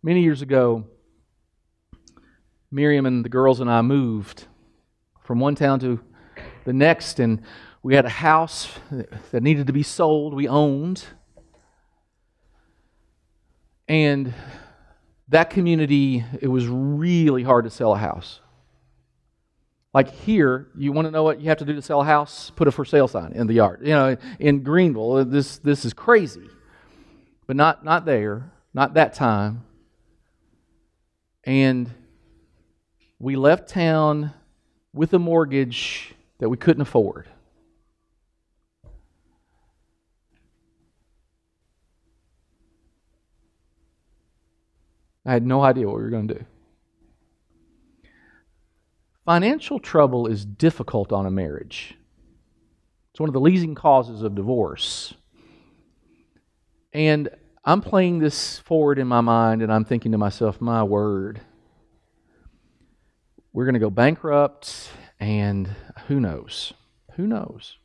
Many 0.01 0.21
years 0.21 0.41
ago, 0.41 0.85
Miriam 2.71 3.05
and 3.05 3.23
the 3.23 3.29
girls 3.29 3.59
and 3.59 3.69
I 3.69 3.81
moved 3.81 4.47
from 5.23 5.39
one 5.39 5.55
town 5.55 5.79
to 5.79 5.99
the 6.65 6.73
next, 6.73 7.19
and 7.19 7.41
we 7.83 7.95
had 7.95 8.05
a 8.05 8.09
house 8.09 8.69
that 9.31 9.43
needed 9.43 9.67
to 9.67 9.73
be 9.73 9.83
sold, 9.83 10.33
we 10.33 10.47
owned. 10.47 11.03
And 13.87 14.33
that 15.27 15.51
community, 15.51 16.25
it 16.41 16.47
was 16.47 16.67
really 16.67 17.43
hard 17.43 17.65
to 17.65 17.71
sell 17.71 17.93
a 17.93 17.97
house. 17.97 18.39
Like 19.95 20.13
here, 20.13 20.67
you 20.75 20.91
want 20.91 21.07
to 21.07 21.11
know 21.11 21.23
what 21.23 21.39
you 21.39 21.47
have 21.47 21.59
to 21.59 21.65
do 21.65 21.73
to 21.73 21.81
sell 21.81 22.01
a 22.01 22.03
house? 22.03 22.51
Put 22.57 22.67
a 22.67 22.71
for 22.73 22.83
sale 22.83 23.07
sign 23.07 23.31
in 23.31 23.47
the 23.47 23.53
yard. 23.53 23.79
You 23.81 23.93
know, 23.93 24.17
in 24.39 24.61
Greenville, 24.61 25.13
uh, 25.13 25.23
this 25.23 25.57
this 25.59 25.85
is 25.85 25.93
crazy. 25.93 26.49
But 27.47 27.55
not 27.55 27.85
not 27.85 28.03
there, 28.03 28.51
not 28.73 28.95
that 28.95 29.13
time. 29.13 29.63
And 31.45 31.89
we 33.19 33.37
left 33.37 33.69
town 33.69 34.33
with 34.91 35.13
a 35.13 35.19
mortgage 35.19 36.13
that 36.39 36.49
we 36.49 36.57
couldn't 36.57 36.81
afford. 36.81 37.29
I 45.25 45.31
had 45.31 45.45
no 45.45 45.61
idea 45.61 45.87
what 45.87 45.95
we 45.95 46.03
were 46.03 46.09
going 46.09 46.27
to 46.27 46.33
do. 46.33 46.45
Financial 49.25 49.79
trouble 49.79 50.27
is 50.27 50.45
difficult 50.45 51.11
on 51.11 51.25
a 51.25 51.31
marriage. 51.31 51.97
It's 53.11 53.19
one 53.19 53.27
of 53.27 53.33
the 53.33 53.39
leading 53.39 53.73
causes 53.73 54.21
of 54.21 54.35
divorce. 54.35 55.15
And 56.93 57.29
I'm 57.63 57.81
playing 57.81 58.19
this 58.19 58.59
forward 58.59 58.99
in 58.99 59.07
my 59.07 59.21
mind, 59.21 59.63
and 59.63 59.73
I'm 59.73 59.83
thinking 59.83 60.11
to 60.11 60.19
myself, 60.19 60.61
my 60.61 60.83
word, 60.83 61.41
we're 63.51 63.65
going 63.65 63.73
to 63.73 63.79
go 63.79 63.89
bankrupt, 63.89 64.91
and 65.19 65.75
who 66.07 66.19
knows? 66.19 66.73
Who 67.13 67.25
knows? 67.25 67.79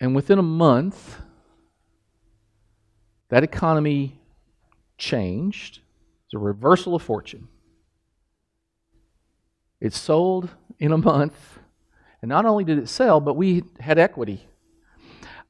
And 0.00 0.14
within 0.14 0.38
a 0.38 0.42
month, 0.42 1.20
that 3.28 3.44
economy 3.44 4.18
changed. 4.96 5.80
It's 6.24 6.34
a 6.34 6.38
reversal 6.38 6.94
of 6.94 7.02
fortune. 7.02 7.48
It 9.80 9.92
sold 9.92 10.50
in 10.78 10.92
a 10.92 10.98
month, 10.98 11.58
and 12.22 12.28
not 12.28 12.46
only 12.46 12.64
did 12.64 12.78
it 12.78 12.88
sell, 12.88 13.20
but 13.20 13.34
we 13.34 13.64
had 13.78 13.98
equity. 13.98 14.48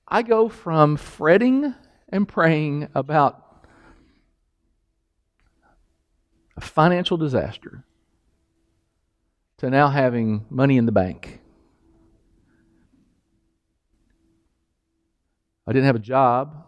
I 0.09 0.23
go 0.23 0.49
from 0.49 0.97
fretting 0.97 1.75
and 2.09 2.29
praying 2.29 2.89
about 2.95 3.43
a 6.57 6.61
financial 6.61 7.17
disaster 7.17 7.85
to 9.59 9.71
now 9.71 9.89
having 9.89 10.47
money 10.51 10.77
in 10.77 10.87
the 10.87 10.93
bank. 10.93 11.41
I 15.67 15.73
didn't 15.73 15.87
have 15.87 15.97
a 15.97 16.01
job. 16.01 16.66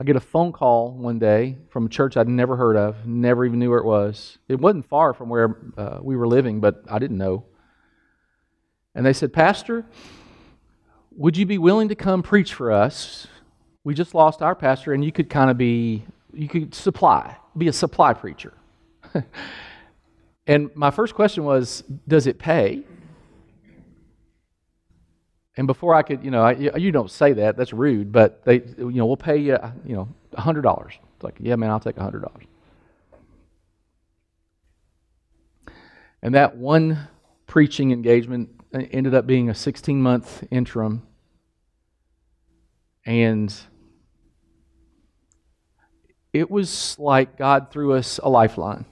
I 0.00 0.04
get 0.04 0.14
a 0.14 0.20
phone 0.20 0.52
call 0.52 0.92
one 0.92 1.18
day 1.18 1.56
from 1.70 1.86
a 1.86 1.88
church 1.88 2.16
I'd 2.16 2.28
never 2.28 2.56
heard 2.56 2.76
of, 2.76 3.04
never 3.04 3.44
even 3.44 3.58
knew 3.58 3.70
where 3.70 3.80
it 3.80 3.84
was. 3.84 4.38
It 4.46 4.60
wasn't 4.60 4.88
far 4.88 5.12
from 5.12 5.28
where 5.28 5.56
uh, 5.76 5.98
we 6.00 6.16
were 6.16 6.28
living, 6.28 6.60
but 6.60 6.84
I 6.88 7.00
didn't 7.00 7.18
know. 7.18 7.44
And 8.94 9.04
they 9.04 9.12
said, 9.12 9.32
Pastor, 9.32 9.84
would 11.16 11.36
you 11.36 11.46
be 11.46 11.58
willing 11.58 11.88
to 11.88 11.96
come 11.96 12.22
preach 12.22 12.54
for 12.54 12.70
us? 12.70 13.26
We 13.82 13.92
just 13.92 14.14
lost 14.14 14.40
our 14.40 14.54
pastor, 14.54 14.92
and 14.92 15.04
you 15.04 15.10
could 15.10 15.28
kind 15.28 15.50
of 15.50 15.58
be, 15.58 16.04
you 16.32 16.46
could 16.46 16.74
supply, 16.76 17.36
be 17.56 17.66
a 17.66 17.72
supply 17.72 18.12
preacher. 18.12 18.54
and 20.46 20.70
my 20.76 20.92
first 20.92 21.16
question 21.16 21.42
was, 21.42 21.82
does 22.06 22.28
it 22.28 22.38
pay? 22.38 22.84
And 25.58 25.66
before 25.66 25.92
I 25.92 26.02
could, 26.02 26.22
you 26.24 26.30
know, 26.30 26.42
I, 26.42 26.52
you 26.52 26.92
don't 26.92 27.10
say 27.10 27.32
that, 27.32 27.56
that's 27.56 27.72
rude, 27.72 28.12
but 28.12 28.44
they, 28.44 28.62
you 28.78 28.92
know, 28.92 29.06
we'll 29.06 29.16
pay 29.16 29.38
you, 29.38 29.58
you 29.84 29.96
know, 29.96 30.08
$100. 30.34 30.86
It's 30.86 31.24
like, 31.24 31.34
yeah, 31.40 31.56
man, 31.56 31.70
I'll 31.70 31.80
take 31.80 31.96
$100. 31.96 32.30
And 36.22 36.36
that 36.36 36.56
one 36.56 37.08
preaching 37.48 37.90
engagement 37.90 38.50
ended 38.72 39.16
up 39.16 39.26
being 39.26 39.50
a 39.50 39.54
16 39.54 40.00
month 40.00 40.44
interim. 40.52 41.02
And 43.04 43.52
it 46.32 46.48
was 46.48 46.96
like 47.00 47.36
God 47.36 47.72
threw 47.72 47.94
us 47.94 48.20
a 48.22 48.28
lifeline. 48.28 48.84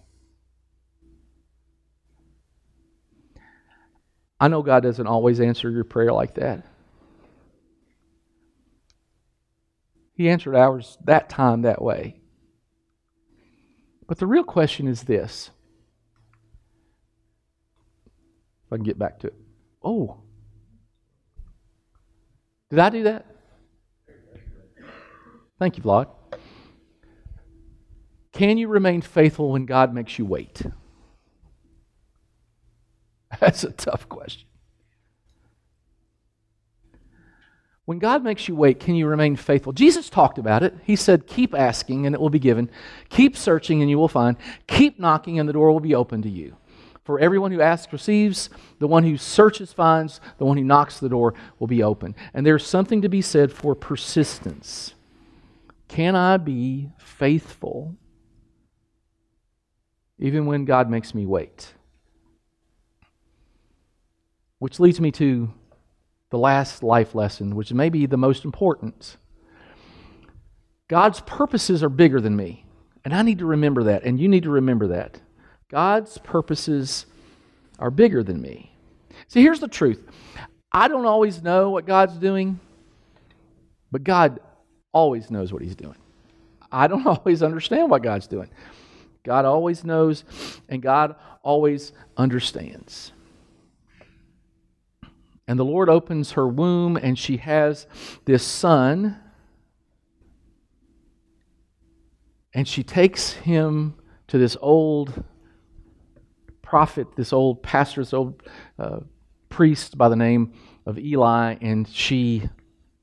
I 4.39 4.49
know 4.49 4.63
God 4.63 4.83
doesn't 4.83 5.07
always 5.07 5.41
answer 5.41 5.71
your 5.71 5.85
prayer 5.85 6.13
like 6.13 6.35
that. 6.35 6.67
He 10.15 10.29
answered 10.29 10.55
ours 10.55 10.97
that 11.05 11.29
time 11.29 11.63
that 11.63 11.81
way. 11.83 12.21
But 14.07 14.19
the 14.19 14.27
real 14.27 14.45
question 14.45 14.89
is 14.89 15.03
this. 15.03 15.51
If 18.67 18.73
I 18.73 18.77
can 18.77 18.85
get 18.85 18.99
back 18.99 19.21
to 19.21 19.29
it. 19.29 19.35
Oh. 19.83 20.19
Did 22.71 22.79
I 22.79 22.91
do 22.91 23.03
that? 23.05 23.27
Thank 25.59 25.77
you, 25.77 25.83
Vlad. 25.83 26.09
Can 28.33 28.59
you 28.59 28.69
remain 28.69 29.01
faithful 29.01 29.53
when 29.53 29.65
God 29.65 29.95
makes 29.95 30.19
you 30.19 30.27
wait? 30.27 30.63
That's 33.41 33.65
a 33.65 33.71
tough 33.71 34.09
question. 34.09 34.47
When 37.85 38.01
God 38.01 38.25
makes 38.25 38.49
you 38.49 38.57
wait, 38.57 38.81
can 38.81 38.97
you 38.97 39.07
remain 39.07 39.37
faithful? 39.37 39.73
Jesus 39.73 40.11
talked 40.11 40.39
about 40.39 40.65
it. 40.65 40.75
He 40.83 40.97
said, 40.97 41.29
Keep 41.29 41.55
asking 41.55 42.05
and 42.05 42.15
it 42.15 42.21
will 42.21 42.31
be 42.31 42.41
given. 42.41 42.69
Keep 43.11 43.37
searching 43.37 43.81
and 43.81 43.89
you 43.89 43.97
will 43.97 44.09
find. 44.09 44.37
Keep 44.67 44.99
knocking 44.99 45.39
and 45.39 45.49
the 45.49 45.53
door 45.53 45.71
will 45.71 45.81
be 45.81 45.95
open 45.95 46.21
to 46.23 46.29
you. 46.29 46.57
For 47.05 47.21
everyone 47.21 47.53
who 47.53 47.61
asks 47.61 47.93
receives, 47.93 48.51
the 48.81 48.89
one 48.89 49.05
who 49.05 49.17
searches 49.17 49.73
finds, 49.73 50.21
the 50.39 50.45
one 50.45 50.57
who 50.57 50.65
knocks 50.65 50.99
the 50.99 51.09
door 51.09 51.35
will 51.61 51.69
be 51.69 51.81
open. 51.81 52.17
And 52.35 52.45
there's 52.45 52.67
something 52.67 53.03
to 53.03 53.09
be 53.09 53.23
said 53.23 53.53
for 53.53 53.77
persistence. 53.77 54.95
Can 55.87 56.17
I 56.17 56.39
be 56.39 56.91
faithful 56.99 57.95
even 60.19 60.47
when 60.47 60.65
God 60.65 60.91
makes 60.91 61.15
me 61.15 61.25
wait? 61.27 61.75
Which 64.59 64.81
leads 64.81 65.01
me 65.01 65.11
to 65.13 65.53
the 66.31 66.39
last 66.39 66.83
life 66.83 67.15
lesson, 67.15 67.55
which 67.55 67.73
may 67.73 67.89
be 67.89 68.07
the 68.07 68.17
most 68.17 68.45
important. 68.45 69.17
God's 70.89 71.21
purposes 71.21 71.83
are 71.83 71.89
bigger 71.89 72.21
than 72.21 72.37
me. 72.37 72.65
And 73.05 73.15
I 73.15 73.23
need 73.23 73.39
to 73.39 73.47
remember 73.47 73.85
that, 73.85 74.03
and 74.03 74.19
you 74.19 74.27
need 74.27 74.43
to 74.43 74.51
remember 74.51 74.89
that. 74.89 75.21
God's 75.71 76.19
purposes 76.19 77.07
are 77.79 77.91
bigger 77.91 78.23
than 78.25 78.41
me. 78.41 78.73
See, 79.29 79.43
here's 79.43 79.61
the 79.61 79.69
truth 79.69 80.03
I 80.73 80.89
don't 80.89 81.07
always 81.07 81.41
know 81.43 81.71
what 81.71 81.87
God's 81.87 82.19
doing, 82.19 82.59
but 83.93 84.03
God 84.03 84.41
always 84.93 85.31
knows 85.31 85.53
what 85.53 85.63
He's 85.63 85.77
doing. 85.77 85.97
I 86.73 86.89
don't 86.89 87.07
always 87.07 87.43
understand 87.43 87.91
what 87.91 88.03
God's 88.03 88.27
doing. 88.27 88.51
God 89.23 89.45
always 89.45 89.85
knows, 89.85 90.25
and 90.69 90.83
God 90.83 91.15
always 91.43 91.93
understands. 92.17 93.13
And 95.49 95.59
the 95.59 95.65
Lord 95.65 95.89
opens 95.89 96.33
her 96.33 96.47
womb, 96.47 96.97
and 96.97 97.19
she 97.19 97.37
has 97.37 97.87
this 98.25 98.43
son. 98.43 99.19
And 102.53 102.67
she 102.67 102.83
takes 102.83 103.33
him 103.33 103.95
to 104.29 104.39
this 104.39 104.57
old 104.61 105.25
prophet, 106.63 107.07
this 107.17 107.33
old 107.33 107.63
pastor, 107.63 108.01
this 108.01 108.13
old 108.13 108.43
uh, 108.79 109.01
priest 109.49 109.97
by 109.97 110.09
the 110.09 110.17
name 110.17 110.53
of 110.85 110.99
Eli, 110.99 111.57
and 111.61 111.89
she 111.89 112.49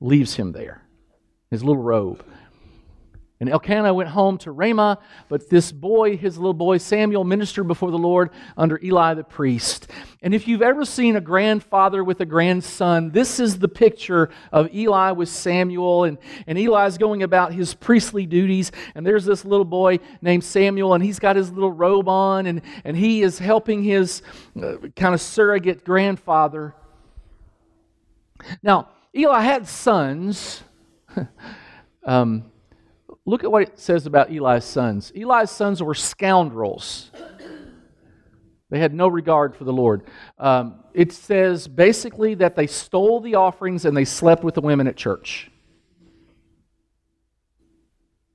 leaves 0.01 0.35
him 0.35 0.51
there, 0.51 0.81
his 1.49 1.63
little 1.63 1.81
robe. 1.81 2.25
And 3.39 3.49
Elkanah 3.49 3.93
went 3.93 4.09
home 4.09 4.37
to 4.39 4.51
Ramah, 4.51 4.99
but 5.27 5.49
this 5.49 5.71
boy, 5.71 6.15
his 6.15 6.37
little 6.37 6.53
boy 6.53 6.77
Samuel, 6.77 7.23
ministered 7.23 7.67
before 7.67 7.91
the 7.91 7.97
Lord 7.97 8.29
under 8.55 8.79
Eli 8.81 9.15
the 9.15 9.23
priest. 9.23 9.87
And 10.21 10.33
if 10.33 10.47
you've 10.47 10.61
ever 10.61 10.85
seen 10.85 11.15
a 11.15 11.21
grandfather 11.21 12.03
with 12.03 12.21
a 12.21 12.25
grandson, 12.25 13.09
this 13.09 13.39
is 13.41 13.59
the 13.59 13.67
picture 13.67 14.29
of 14.51 14.73
Eli 14.73 15.11
with 15.11 15.27
Samuel. 15.29 16.05
And, 16.05 16.19
and 16.47 16.57
Eli's 16.57 16.97
going 16.97 17.23
about 17.23 17.51
his 17.51 17.73
priestly 17.73 18.25
duties. 18.25 18.71
And 18.95 19.05
there's 19.05 19.25
this 19.25 19.43
little 19.43 19.65
boy 19.65 19.99
named 20.21 20.43
Samuel, 20.43 20.93
and 20.93 21.03
he's 21.03 21.19
got 21.19 21.35
his 21.35 21.51
little 21.51 21.71
robe 21.71 22.07
on, 22.07 22.45
and, 22.45 22.61
and 22.85 22.95
he 22.95 23.23
is 23.23 23.39
helping 23.39 23.83
his 23.83 24.21
uh, 24.55 24.75
kind 24.95 25.13
of 25.13 25.19
surrogate 25.19 25.83
grandfather. 25.83 26.75
Now, 28.61 28.89
Eli 29.13 29.41
had 29.41 29.67
sons. 29.67 30.63
um, 32.05 32.45
Look 33.25 33.43
at 33.43 33.51
what 33.51 33.63
it 33.63 33.79
says 33.79 34.05
about 34.05 34.31
Eli's 34.31 34.65
sons. 34.65 35.11
Eli's 35.15 35.49
sons 35.49 35.81
were 35.81 35.93
scoundrels. 35.93 37.11
They 38.69 38.79
had 38.79 38.93
no 38.93 39.07
regard 39.07 39.55
for 39.55 39.63
the 39.63 39.71
Lord. 39.71 40.01
Um, 40.39 40.83
it 40.93 41.11
says 41.13 41.67
basically 41.67 42.33
that 42.35 42.55
they 42.55 42.67
stole 42.67 43.21
the 43.21 43.35
offerings 43.35 43.85
and 43.85 43.95
they 43.95 44.03
slept 44.05 44.43
with 44.43 44.55
the 44.55 44.61
women 44.61 44.87
at 44.87 44.97
church. 44.97 45.51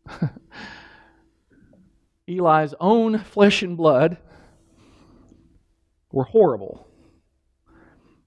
Eli's 2.29 2.75
own 2.79 3.19
flesh 3.19 3.63
and 3.63 3.77
blood 3.77 4.19
were 6.13 6.25
horrible. 6.25 6.87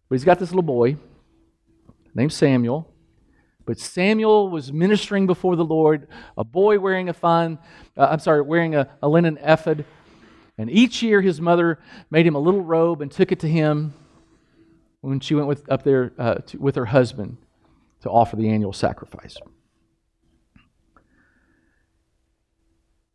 But 0.09 0.15
he's 0.15 0.25
got 0.25 0.37
this 0.37 0.49
little 0.49 0.63
boy 0.63 0.97
named 2.13 2.33
Samuel. 2.33 2.90
But 3.65 3.79
Samuel 3.79 4.49
was 4.49 4.71
ministering 4.73 5.27
before 5.27 5.55
the 5.55 5.65
Lord, 5.65 6.07
a 6.37 6.43
boy 6.43 6.79
wearing 6.79 7.09
a 7.09 7.13
fine, 7.13 7.59
uh, 7.95 8.07
I'm 8.11 8.19
sorry, 8.19 8.41
wearing 8.41 8.75
a, 8.75 8.89
a 9.01 9.07
linen 9.07 9.37
ephod. 9.41 9.85
And 10.57 10.69
each 10.69 11.01
year 11.01 11.21
his 11.21 11.39
mother 11.39 11.79
made 12.09 12.25
him 12.25 12.35
a 12.35 12.39
little 12.39 12.61
robe 12.61 13.01
and 13.01 13.11
took 13.11 13.31
it 13.31 13.39
to 13.41 13.47
him 13.47 13.93
when 15.01 15.19
she 15.19 15.35
went 15.35 15.47
with, 15.47 15.69
up 15.71 15.83
there 15.83 16.13
uh, 16.17 16.35
to, 16.35 16.57
with 16.57 16.75
her 16.75 16.85
husband 16.85 17.37
to 18.01 18.09
offer 18.09 18.35
the 18.35 18.49
annual 18.49 18.73
sacrifice. 18.73 19.37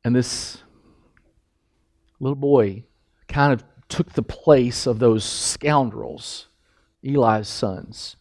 And 0.04 0.14
this 0.14 0.62
little 2.20 2.36
boy 2.36 2.84
kind 3.28 3.52
of 3.52 3.64
took 3.88 4.12
the 4.12 4.22
place 4.22 4.86
of 4.86 4.98
those 4.98 5.24
scoundrels 5.24 6.48
Eli's 7.04 7.48
sons. 7.48 8.16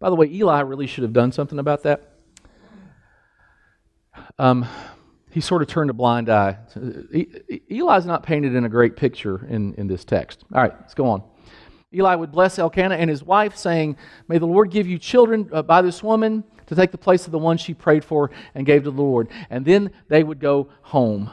By 0.00 0.10
the 0.10 0.16
way, 0.16 0.26
Eli 0.26 0.60
really 0.60 0.86
should 0.86 1.02
have 1.02 1.12
done 1.12 1.32
something 1.32 1.58
about 1.58 1.82
that. 1.82 2.12
Um, 4.38 4.66
he 5.30 5.40
sort 5.40 5.62
of 5.62 5.68
turned 5.68 5.90
a 5.90 5.92
blind 5.92 6.30
eye. 6.30 6.56
Eli's 7.70 8.06
not 8.06 8.22
painted 8.22 8.54
in 8.54 8.64
a 8.64 8.68
great 8.68 8.96
picture 8.96 9.46
in, 9.46 9.74
in 9.74 9.88
this 9.88 10.04
text. 10.04 10.44
All 10.54 10.62
right, 10.62 10.72
let's 10.80 10.94
go 10.94 11.06
on. 11.06 11.22
Eli 11.92 12.14
would 12.14 12.30
bless 12.30 12.58
Elkanah 12.58 12.96
and 12.96 13.08
his 13.10 13.22
wife, 13.22 13.56
saying, 13.56 13.96
May 14.28 14.38
the 14.38 14.46
Lord 14.46 14.70
give 14.70 14.86
you 14.86 14.98
children 14.98 15.48
uh, 15.52 15.62
by 15.62 15.82
this 15.82 16.02
woman 16.02 16.44
to 16.66 16.74
take 16.74 16.90
the 16.92 16.98
place 16.98 17.26
of 17.26 17.32
the 17.32 17.38
one 17.38 17.56
she 17.56 17.74
prayed 17.74 18.04
for 18.04 18.30
and 18.54 18.66
gave 18.66 18.84
to 18.84 18.90
the 18.90 19.02
Lord. 19.02 19.28
And 19.50 19.64
then 19.64 19.90
they 20.08 20.22
would 20.22 20.38
go 20.38 20.68
home. 20.82 21.30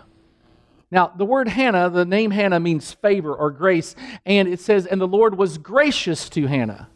Now, 0.92 1.12
the 1.16 1.26
word 1.26 1.50
Hannah, 1.50 1.90
the 1.90 2.06
name 2.06 2.32
Hannah 2.32 2.60
means 2.60 2.94
favor 2.94 3.36
or 3.36 3.52
grace, 3.52 3.96
and 4.26 4.48
it 4.48 4.62
says, 4.62 4.86
And 4.86 5.02
the 5.02 5.08
Lord 5.08 5.38
was 5.38 5.58
gracious 5.58 6.30
to 6.30 6.48
Hannah 6.48 6.90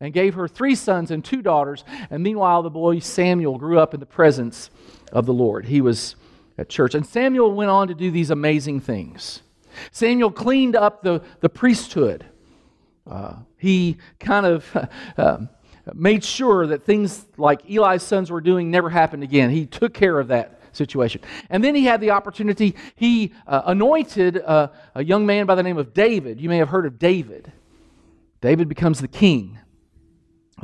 and 0.00 0.12
gave 0.12 0.34
her 0.34 0.48
three 0.48 0.74
sons 0.74 1.10
and 1.10 1.24
two 1.24 1.42
daughters. 1.42 1.84
And 2.10 2.22
meanwhile, 2.22 2.62
the 2.62 2.70
boy 2.70 2.98
Samuel 2.98 3.58
grew 3.58 3.78
up 3.78 3.94
in 3.94 4.00
the 4.00 4.06
presence 4.06 4.70
of 5.12 5.26
the 5.26 5.32
Lord. 5.32 5.66
He 5.66 5.80
was 5.80 6.16
at 6.58 6.68
church. 6.68 6.94
And 6.94 7.06
Samuel 7.06 7.52
went 7.52 7.70
on 7.70 7.88
to 7.88 7.94
do 7.94 8.10
these 8.10 8.30
amazing 8.30 8.80
things. 8.80 9.42
Samuel 9.90 10.30
cleaned 10.30 10.76
up 10.76 11.02
the, 11.02 11.22
the 11.40 11.48
priesthood. 11.48 12.24
Uh, 13.08 13.36
he 13.56 13.96
kind 14.18 14.46
of 14.46 14.88
uh, 15.16 15.38
made 15.94 16.24
sure 16.24 16.66
that 16.66 16.84
things 16.84 17.26
like 17.36 17.68
Eli's 17.68 18.02
sons 18.02 18.30
were 18.30 18.40
doing 18.40 18.70
never 18.70 18.88
happened 18.88 19.22
again. 19.22 19.50
He 19.50 19.66
took 19.66 19.94
care 19.94 20.18
of 20.18 20.28
that 20.28 20.60
situation. 20.72 21.22
And 21.50 21.62
then 21.62 21.74
he 21.74 21.84
had 21.84 22.00
the 22.00 22.10
opportunity, 22.10 22.74
he 22.96 23.32
uh, 23.46 23.62
anointed 23.66 24.36
a 24.36 24.70
young 24.98 25.24
man 25.26 25.46
by 25.46 25.54
the 25.54 25.62
name 25.62 25.78
of 25.78 25.94
David. 25.94 26.40
You 26.40 26.48
may 26.48 26.58
have 26.58 26.68
heard 26.68 26.86
of 26.86 26.98
David. 26.98 27.52
David 28.40 28.68
becomes 28.68 29.00
the 29.00 29.08
king. 29.08 29.58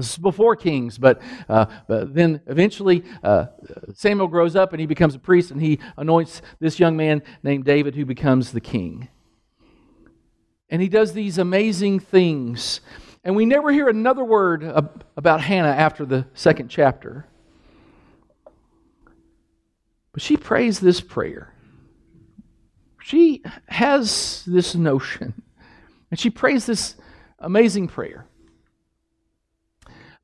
This 0.00 0.12
is 0.12 0.18
before 0.18 0.56
kings, 0.56 0.96
but, 0.96 1.20
uh, 1.46 1.66
but 1.86 2.14
then 2.14 2.40
eventually 2.46 3.04
uh, 3.22 3.46
Samuel 3.92 4.28
grows 4.28 4.56
up 4.56 4.72
and 4.72 4.80
he 4.80 4.86
becomes 4.86 5.14
a 5.14 5.18
priest 5.18 5.50
and 5.50 5.60
he 5.60 5.78
anoints 5.98 6.40
this 6.58 6.80
young 6.80 6.96
man 6.96 7.22
named 7.42 7.66
David 7.66 7.94
who 7.94 8.06
becomes 8.06 8.52
the 8.52 8.62
king. 8.62 9.08
And 10.70 10.80
he 10.80 10.88
does 10.88 11.12
these 11.12 11.36
amazing 11.36 12.00
things. 12.00 12.80
And 13.24 13.36
we 13.36 13.44
never 13.44 13.70
hear 13.70 13.88
another 13.88 14.24
word 14.24 14.62
about 15.16 15.42
Hannah 15.42 15.68
after 15.68 16.06
the 16.06 16.26
second 16.32 16.68
chapter. 16.68 17.26
But 20.12 20.22
she 20.22 20.38
prays 20.38 20.80
this 20.80 21.02
prayer. 21.02 21.52
She 23.02 23.42
has 23.66 24.44
this 24.46 24.74
notion, 24.74 25.42
and 26.10 26.18
she 26.18 26.30
prays 26.30 26.64
this 26.64 26.94
amazing 27.38 27.88
prayer. 27.88 28.26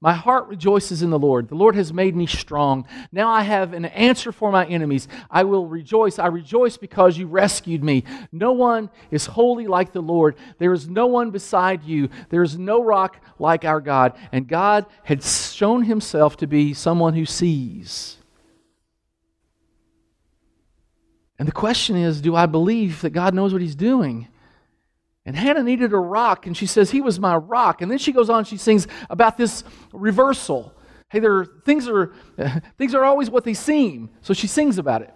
My 0.00 0.12
heart 0.12 0.48
rejoices 0.48 1.00
in 1.00 1.09
the 1.09 1.18
Lord. 1.18 1.48
The 1.48 1.54
Lord 1.54 1.74
has 1.74 1.90
made 1.90 2.14
me 2.14 2.26
strong. 2.26 2.87
Now 3.12 3.30
I 3.30 3.42
have 3.42 3.72
an 3.72 3.87
answer 3.87 4.30
for 4.30 4.52
my 4.52 4.66
enemies. 4.66 5.09
I 5.30 5.44
will 5.44 5.66
rejoice. 5.66 6.18
I 6.18 6.26
rejoice 6.26 6.76
because 6.76 7.16
you 7.16 7.26
rescued 7.26 7.82
me. 7.82 8.04
No 8.30 8.52
one 8.52 8.90
is 9.11 9.24
holy 9.24 9.66
like 9.66 9.92
the 9.92 10.02
Lord. 10.02 10.37
There 10.59 10.74
is 10.74 10.87
no 10.87 11.06
one 11.06 11.30
beside 11.30 11.82
you. 11.82 12.11
There 12.28 12.42
is 12.42 12.59
no 12.59 12.85
rock 12.85 13.22
like 13.38 13.64
our 13.64 13.80
God. 13.80 14.18
And 14.32 14.46
God 14.46 14.85
had 15.02 15.22
shown 15.22 15.85
himself 15.85 16.37
to 16.38 16.46
be 16.46 16.74
someone 16.74 17.14
who 17.14 17.24
sees. 17.24 18.18
And 21.38 21.48
the 21.48 21.52
question 21.52 21.96
is 21.96 22.20
do 22.20 22.37
I 22.37 22.44
believe 22.44 23.00
that 23.00 23.11
God 23.11 23.32
knows 23.32 23.54
what 23.54 23.62
he's 23.62 23.74
doing? 23.74 24.28
And 25.26 25.34
Hannah 25.34 25.64
needed 25.64 25.92
a 25.92 25.98
rock, 25.98 26.46
and 26.46 26.56
she 26.56 26.66
says, 26.66 26.92
He 26.92 27.00
was 27.00 27.18
my 27.18 27.34
rock. 27.34 27.82
And 27.82 27.90
then 27.90 27.98
she 27.98 28.12
goes 28.12 28.30
on, 28.30 28.44
she 28.44 28.56
sings 28.56 28.86
about 29.10 29.36
this 29.36 29.64
reversal. 29.92 30.72
Hey, 31.08 31.18
there 31.18 31.36
are, 31.38 31.44
things, 31.44 31.88
are, 31.88 32.12
things 32.78 32.94
are 32.94 33.04
always 33.04 33.28
what 33.28 33.42
they 33.42 33.54
seem. 33.54 34.10
So 34.22 34.32
she 34.32 34.46
sings 34.46 34.78
about 34.78 35.02
it. 35.02 35.12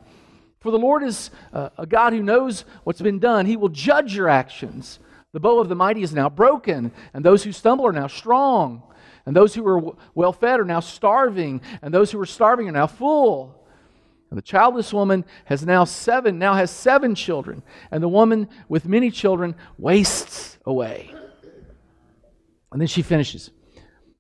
For 0.60 0.72
the 0.72 0.78
Lord 0.78 1.04
is 1.04 1.30
uh, 1.52 1.70
a 1.78 1.86
God 1.86 2.12
who 2.12 2.22
knows 2.22 2.64
what's 2.82 3.00
been 3.00 3.20
done. 3.20 3.46
He 3.46 3.56
will 3.56 3.68
judge 3.68 4.14
your 4.14 4.28
actions. 4.28 4.98
The 5.32 5.40
bow 5.40 5.60
of 5.60 5.68
the 5.68 5.76
mighty 5.76 6.02
is 6.02 6.12
now 6.12 6.28
broken, 6.28 6.90
and 7.14 7.24
those 7.24 7.44
who 7.44 7.52
stumble 7.52 7.86
are 7.86 7.92
now 7.92 8.08
strong. 8.08 8.82
And 9.26 9.36
those 9.36 9.54
who 9.54 9.66
are 9.66 9.94
well 10.14 10.32
fed 10.32 10.58
are 10.58 10.64
now 10.64 10.80
starving, 10.80 11.60
and 11.82 11.94
those 11.94 12.10
who 12.10 12.20
are 12.20 12.26
starving 12.26 12.68
are 12.68 12.72
now 12.72 12.88
full. 12.88 13.59
And 14.30 14.38
the 14.38 14.42
childless 14.42 14.92
woman 14.92 15.24
has 15.46 15.66
now 15.66 15.84
seven, 15.84 16.38
now 16.38 16.54
has 16.54 16.70
seven 16.70 17.14
children, 17.16 17.62
and 17.90 18.02
the 18.02 18.08
woman 18.08 18.48
with 18.68 18.86
many 18.86 19.10
children 19.10 19.56
wastes 19.76 20.56
away. 20.64 21.12
And 22.70 22.80
then 22.80 22.86
she 22.86 23.02
finishes. 23.02 23.50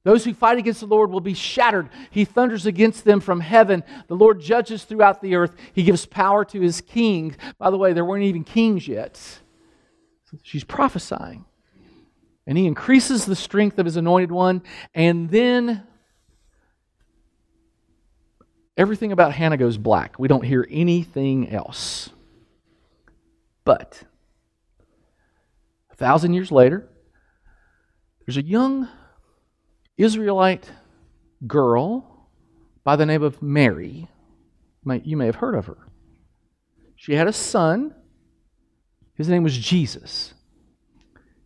Those 0.02 0.24
who 0.24 0.34
fight 0.34 0.58
against 0.58 0.80
the 0.80 0.86
Lord 0.86 1.10
will 1.10 1.20
be 1.20 1.34
shattered. 1.34 1.90
He 2.10 2.24
thunders 2.24 2.66
against 2.66 3.04
them 3.04 3.20
from 3.20 3.38
heaven. 3.38 3.84
The 4.08 4.16
Lord 4.16 4.40
judges 4.40 4.84
throughout 4.84 5.20
the 5.20 5.36
earth. 5.36 5.54
He 5.74 5.82
gives 5.82 6.06
power 6.06 6.44
to 6.46 6.60
his 6.60 6.80
kings. 6.80 7.36
By 7.58 7.70
the 7.70 7.76
way, 7.76 7.92
there 7.92 8.04
weren't 8.04 8.24
even 8.24 8.42
kings 8.42 8.88
yet. 8.88 9.20
She's 10.42 10.64
prophesying. 10.64 11.44
And 12.46 12.56
he 12.56 12.66
increases 12.66 13.26
the 13.26 13.36
strength 13.36 13.78
of 13.78 13.84
his 13.84 13.96
anointed 13.96 14.32
one. 14.32 14.62
And 14.94 15.28
then 15.28 15.86
Everything 18.76 19.12
about 19.12 19.32
Hannah 19.32 19.56
goes 19.56 19.76
black. 19.76 20.18
We 20.18 20.28
don't 20.28 20.44
hear 20.44 20.66
anything 20.70 21.50
else. 21.50 22.10
But 23.64 24.02
a 25.90 25.96
thousand 25.96 26.34
years 26.34 26.50
later, 26.50 26.88
there's 28.26 28.36
a 28.36 28.42
young 28.42 28.88
Israelite 29.96 30.70
girl 31.46 32.28
by 32.84 32.96
the 32.96 33.06
name 33.06 33.22
of 33.22 33.42
Mary. 33.42 34.08
You 35.04 35.16
may 35.16 35.26
have 35.26 35.36
heard 35.36 35.54
of 35.54 35.66
her. 35.66 35.78
She 36.96 37.14
had 37.14 37.26
a 37.26 37.32
son. 37.32 37.94
His 39.14 39.28
name 39.28 39.42
was 39.42 39.56
Jesus. 39.56 40.34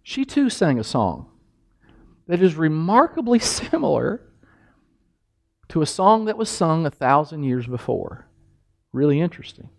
She 0.02 0.24
too 0.24 0.50
sang 0.50 0.78
a 0.78 0.84
song 0.84 1.30
that 2.26 2.42
is 2.42 2.54
remarkably 2.54 3.38
similar 3.40 4.20
to 5.68 5.82
a 5.82 5.86
song 5.86 6.26
that 6.26 6.38
was 6.38 6.48
sung 6.48 6.86
a 6.86 6.90
thousand 6.90 7.44
years 7.44 7.66
before. 7.66 8.26
Really 8.92 9.20
interesting. 9.20 9.70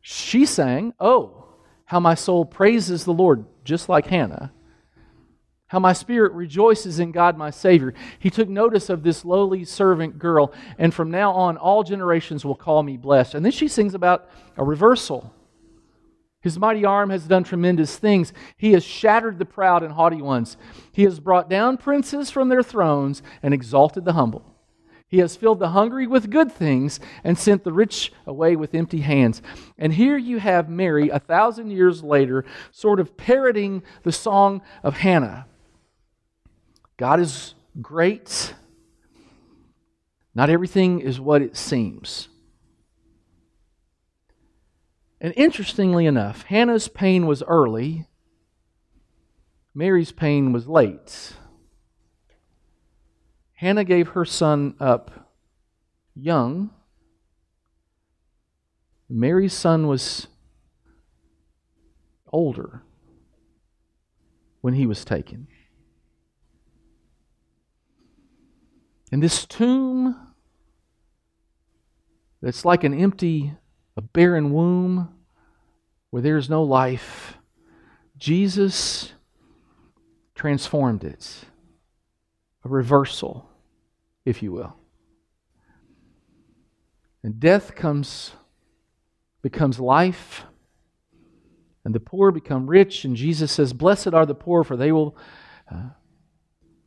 She 0.00 0.46
sang, 0.46 0.94
Oh, 0.98 1.44
how 1.84 2.00
my 2.00 2.14
soul 2.14 2.44
praises 2.44 3.04
the 3.04 3.12
Lord, 3.12 3.44
just 3.64 3.88
like 3.88 4.06
Hannah. 4.06 4.52
How 5.66 5.78
my 5.78 5.92
spirit 5.92 6.32
rejoices 6.32 6.98
in 6.98 7.12
God 7.12 7.36
my 7.36 7.50
Savior. 7.50 7.94
He 8.18 8.30
took 8.30 8.48
notice 8.48 8.90
of 8.90 9.02
this 9.02 9.24
lowly 9.24 9.64
servant 9.64 10.18
girl, 10.18 10.52
and 10.78 10.92
from 10.92 11.10
now 11.10 11.32
on, 11.32 11.56
all 11.56 11.84
generations 11.84 12.44
will 12.44 12.56
call 12.56 12.82
me 12.82 12.96
blessed. 12.96 13.34
And 13.34 13.44
then 13.44 13.52
she 13.52 13.68
sings 13.68 13.94
about 13.94 14.28
a 14.56 14.64
reversal. 14.64 15.32
His 16.40 16.58
mighty 16.58 16.84
arm 16.84 17.10
has 17.10 17.24
done 17.24 17.44
tremendous 17.44 17.96
things. 17.96 18.32
He 18.56 18.72
has 18.72 18.82
shattered 18.82 19.38
the 19.38 19.44
proud 19.44 19.82
and 19.82 19.92
haughty 19.92 20.22
ones. 20.22 20.56
He 20.90 21.04
has 21.04 21.20
brought 21.20 21.50
down 21.50 21.76
princes 21.76 22.30
from 22.30 22.48
their 22.48 22.62
thrones 22.62 23.22
and 23.42 23.52
exalted 23.52 24.04
the 24.04 24.14
humble. 24.14 24.49
He 25.10 25.18
has 25.18 25.34
filled 25.34 25.58
the 25.58 25.70
hungry 25.70 26.06
with 26.06 26.30
good 26.30 26.52
things 26.52 27.00
and 27.24 27.36
sent 27.36 27.64
the 27.64 27.72
rich 27.72 28.12
away 28.26 28.54
with 28.54 28.76
empty 28.76 29.00
hands. 29.00 29.42
And 29.76 29.92
here 29.92 30.16
you 30.16 30.38
have 30.38 30.68
Mary, 30.68 31.08
a 31.08 31.18
thousand 31.18 31.72
years 31.72 32.04
later, 32.04 32.44
sort 32.70 33.00
of 33.00 33.16
parroting 33.16 33.82
the 34.04 34.12
song 34.12 34.62
of 34.84 34.98
Hannah. 34.98 35.46
God 36.96 37.18
is 37.18 37.54
great. 37.82 38.54
Not 40.32 40.48
everything 40.48 41.00
is 41.00 41.18
what 41.18 41.42
it 41.42 41.56
seems. 41.56 42.28
And 45.20 45.34
interestingly 45.36 46.06
enough, 46.06 46.44
Hannah's 46.44 46.86
pain 46.86 47.26
was 47.26 47.42
early, 47.42 48.06
Mary's 49.74 50.12
pain 50.12 50.52
was 50.52 50.68
late. 50.68 51.32
Hannah 53.60 53.84
gave 53.84 54.08
her 54.08 54.24
son 54.24 54.74
up 54.80 55.28
young. 56.14 56.70
Mary's 59.06 59.52
son 59.52 59.86
was 59.86 60.28
older 62.32 62.80
when 64.62 64.72
he 64.72 64.86
was 64.86 65.04
taken. 65.04 65.46
And 69.12 69.22
this 69.22 69.44
tomb 69.44 70.16
that's 72.40 72.64
like 72.64 72.82
an 72.82 72.94
empty, 72.98 73.52
a 73.94 74.00
barren 74.00 74.54
womb 74.54 75.14
where 76.08 76.22
there 76.22 76.38
is 76.38 76.48
no 76.48 76.62
life, 76.62 77.36
Jesus 78.16 79.12
transformed 80.34 81.04
it. 81.04 81.44
A 82.64 82.68
reversal 82.70 83.49
if 84.24 84.42
you 84.42 84.52
will. 84.52 84.76
And 87.22 87.38
death 87.38 87.74
comes, 87.74 88.32
becomes 89.42 89.78
life, 89.78 90.44
and 91.84 91.94
the 91.94 92.00
poor 92.00 92.30
become 92.30 92.66
rich. 92.66 93.04
And 93.04 93.16
Jesus 93.16 93.52
says, 93.52 93.72
Blessed 93.72 94.14
are 94.14 94.26
the 94.26 94.34
poor, 94.34 94.64
for 94.64 94.76
they 94.76 94.92
will 94.92 95.16
uh, 95.70 95.90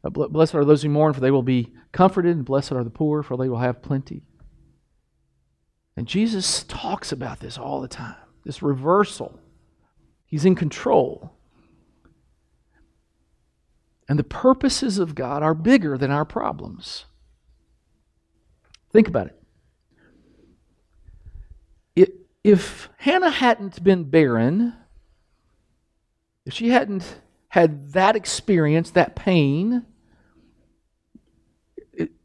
blessed 0.09 0.55
are 0.55 0.65
those 0.65 0.84
who 0.84 0.89
mourn, 0.89 1.13
for 1.13 1.21
they 1.21 1.31
will 1.31 1.43
be 1.43 1.73
comforted, 1.91 2.36
and 2.36 2.45
blessed 2.45 2.73
are 2.73 2.84
the 2.84 2.89
poor, 2.89 3.23
for 3.23 3.38
they 3.38 3.47
will 3.47 3.59
have 3.59 3.81
plenty. 3.81 4.23
And 5.95 6.07
Jesus 6.07 6.63
talks 6.63 7.11
about 7.11 7.39
this 7.39 7.57
all 7.57 7.81
the 7.81 7.88
time 7.88 8.15
this 8.43 8.61
reversal. 8.61 9.39
He's 10.25 10.43
in 10.43 10.55
control. 10.55 11.31
And 14.09 14.19
the 14.19 14.23
purposes 14.25 14.99
of 14.99 15.15
God 15.15 15.41
are 15.41 15.53
bigger 15.53 15.97
than 15.97 16.11
our 16.11 16.25
problems. 16.25 17.05
Think 18.93 19.07
about 19.07 19.27
it. 19.27 19.39
If 22.43 22.89
Hannah 22.97 23.29
hadn't 23.29 23.81
been 23.83 24.03
barren, 24.03 24.73
if 26.45 26.53
she 26.53 26.69
hadn't 26.69 27.21
had 27.47 27.93
that 27.93 28.17
experience, 28.17 28.91
that 28.91 29.15
pain, 29.15 29.85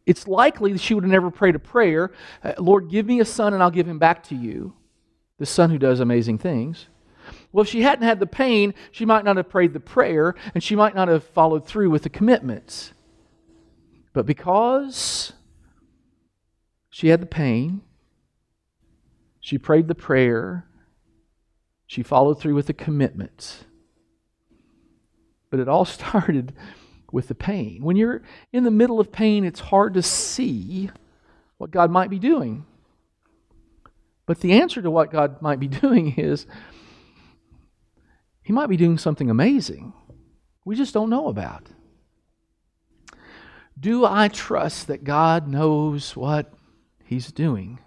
it's 0.05 0.27
likely 0.27 0.73
that 0.73 0.81
she 0.81 0.95
would 0.95 1.05
have 1.05 1.11
never 1.11 1.31
prayed 1.31 1.55
a 1.55 1.61
prayer 1.61 2.11
uh, 2.43 2.55
Lord, 2.59 2.91
give 2.91 3.07
me 3.07 3.21
a 3.21 3.25
son 3.25 3.55
and 3.55 3.63
I'll 3.63 3.71
give 3.71 3.87
him 3.87 3.99
back 3.99 4.25
to 4.25 4.35
you. 4.35 4.75
The 5.39 5.47
son 5.47 5.71
who 5.71 5.79
does 5.79 6.01
amazing 6.01 6.39
things. 6.39 6.87
Well, 7.53 7.63
if 7.63 7.69
she 7.69 7.83
hadn't 7.83 8.05
had 8.05 8.19
the 8.19 8.27
pain, 8.27 8.75
she 8.91 9.05
might 9.05 9.25
not 9.25 9.37
have 9.37 9.49
prayed 9.49 9.73
the 9.73 9.81
prayer 9.81 10.35
and 10.53 10.65
she 10.65 10.75
might 10.75 10.97
not 10.97 11.07
have 11.07 11.23
followed 11.23 11.65
through 11.65 11.91
with 11.91 12.03
the 12.03 12.09
commitments. 12.09 12.93
But 14.13 14.27
because 14.27 15.33
she 16.99 17.11
had 17.11 17.23
the 17.23 17.27
pain, 17.27 17.81
she 19.39 19.57
prayed 19.57 19.87
the 19.87 19.95
prayer, 19.95 20.67
she 21.87 22.03
followed 22.03 22.41
through 22.41 22.57
with 22.57 22.67
the 22.67 22.73
commitment. 22.73 23.67
But 25.49 25.61
it 25.61 25.69
all 25.69 25.85
started 26.01 26.55
with 27.13 27.29
the 27.29 27.37
pain. 27.37 27.85
When 27.85 27.95
you're 27.95 28.23
in 28.53 28.65
the 28.65 28.73
middle 28.73 28.99
of 28.99 29.13
pain, 29.13 29.45
it's 29.45 29.61
hard 29.61 29.95
to 29.95 30.03
see 30.03 30.91
what 31.57 31.71
God 31.71 31.93
might 31.93 32.11
be 32.11 32.19
doing. 32.19 32.67
But 34.27 34.41
the 34.41 34.61
answer 34.61 34.83
to 34.83 34.91
what 34.91 35.13
God 35.13 35.41
might 35.41 35.61
be 35.61 35.69
doing 35.85 36.17
is 36.17 36.49
He 38.43 38.53
might 38.53 38.69
be 38.69 38.77
doing 38.77 38.99
something 38.99 39.31
amazing 39.31 39.93
we 40.65 40.75
just 40.75 40.95
don't 40.95 41.11
know 41.11 41.29
about. 41.29 41.69
Do 43.79 44.05
I 44.05 44.27
trust 44.27 44.89
that 44.89 45.05
God 45.05 45.47
knows 45.47 46.17
what 46.17 46.58
He's 47.09 47.33
doing? 47.33 47.79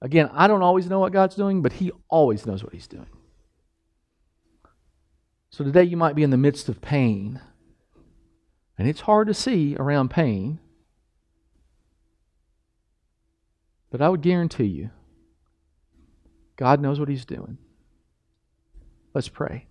Again, 0.00 0.30
I 0.32 0.46
don't 0.46 0.62
always 0.62 0.88
know 0.88 1.00
what 1.00 1.12
God's 1.12 1.34
doing, 1.34 1.60
but 1.60 1.72
He 1.72 1.90
always 2.08 2.46
knows 2.46 2.62
what 2.62 2.72
He's 2.72 2.86
doing. 2.86 3.08
So 5.50 5.64
today 5.64 5.82
you 5.82 5.96
might 5.96 6.14
be 6.14 6.22
in 6.22 6.30
the 6.30 6.36
midst 6.36 6.68
of 6.68 6.80
pain, 6.80 7.40
and 8.78 8.86
it's 8.86 9.00
hard 9.00 9.26
to 9.26 9.34
see 9.34 9.74
around 9.76 10.08
pain. 10.08 10.60
But 13.90 14.00
I 14.00 14.08
would 14.08 14.22
guarantee 14.22 14.66
you, 14.66 14.90
God 16.54 16.80
knows 16.80 17.00
what 17.00 17.08
He's 17.08 17.24
doing. 17.24 17.58
Let's 19.14 19.28
pray. 19.28 19.66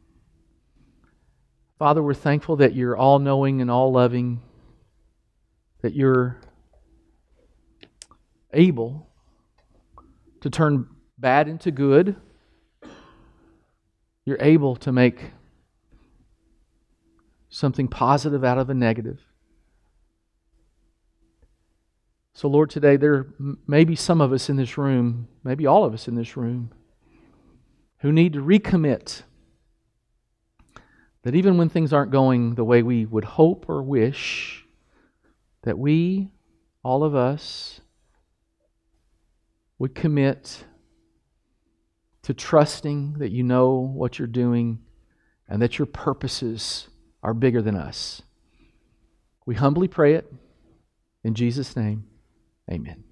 Father, 1.77 2.03
we're 2.03 2.13
thankful 2.13 2.57
that 2.57 2.75
you're 2.75 2.97
all 2.97 3.19
knowing 3.19 3.61
and 3.61 3.71
all 3.71 3.93
loving, 3.93 4.41
that 5.81 5.93
you're 5.93 6.41
able 8.53 9.07
to 10.41 10.49
turn 10.49 10.87
bad 11.17 11.47
into 11.47 11.71
good. 11.71 12.15
You're 14.25 14.41
able 14.41 14.75
to 14.77 14.91
make 14.91 15.31
something 17.49 17.87
positive 17.87 18.43
out 18.43 18.57
of 18.57 18.69
a 18.69 18.73
negative. 18.73 19.19
So, 22.33 22.47
Lord, 22.47 22.69
today 22.69 22.95
there 22.95 23.27
may 23.67 23.83
be 23.83 23.95
some 23.95 24.21
of 24.21 24.31
us 24.31 24.49
in 24.49 24.55
this 24.55 24.77
room, 24.77 25.27
maybe 25.43 25.65
all 25.65 25.83
of 25.83 25.93
us 25.93 26.07
in 26.07 26.15
this 26.15 26.37
room, 26.37 26.71
who 27.97 28.13
need 28.13 28.33
to 28.33 28.41
recommit 28.41 29.23
that 31.23 31.35
even 31.35 31.57
when 31.57 31.67
things 31.67 31.91
aren't 31.91 32.11
going 32.11 32.55
the 32.55 32.63
way 32.63 32.81
we 32.81 33.05
would 33.05 33.25
hope 33.25 33.65
or 33.67 33.83
wish, 33.83 34.65
that 35.63 35.77
we, 35.77 36.29
all 36.81 37.03
of 37.03 37.13
us, 37.13 37.81
would 39.79 39.95
commit 39.95 40.65
to 42.21 42.33
trusting 42.33 43.13
that 43.13 43.31
you 43.31 43.43
know 43.43 43.71
what 43.71 44.19
you're 44.19 44.27
doing 44.27 44.79
and 45.47 45.61
that 45.61 45.79
your 45.79 45.85
purposes 45.85 46.89
are 47.23 47.33
bigger 47.33 47.61
than 47.61 47.75
us. 47.75 48.21
We 49.45 49.55
humbly 49.55 49.87
pray 49.87 50.13
it 50.13 50.31
in 51.23 51.33
Jesus' 51.33 51.75
name. 51.75 52.05
Amen. 52.69 53.08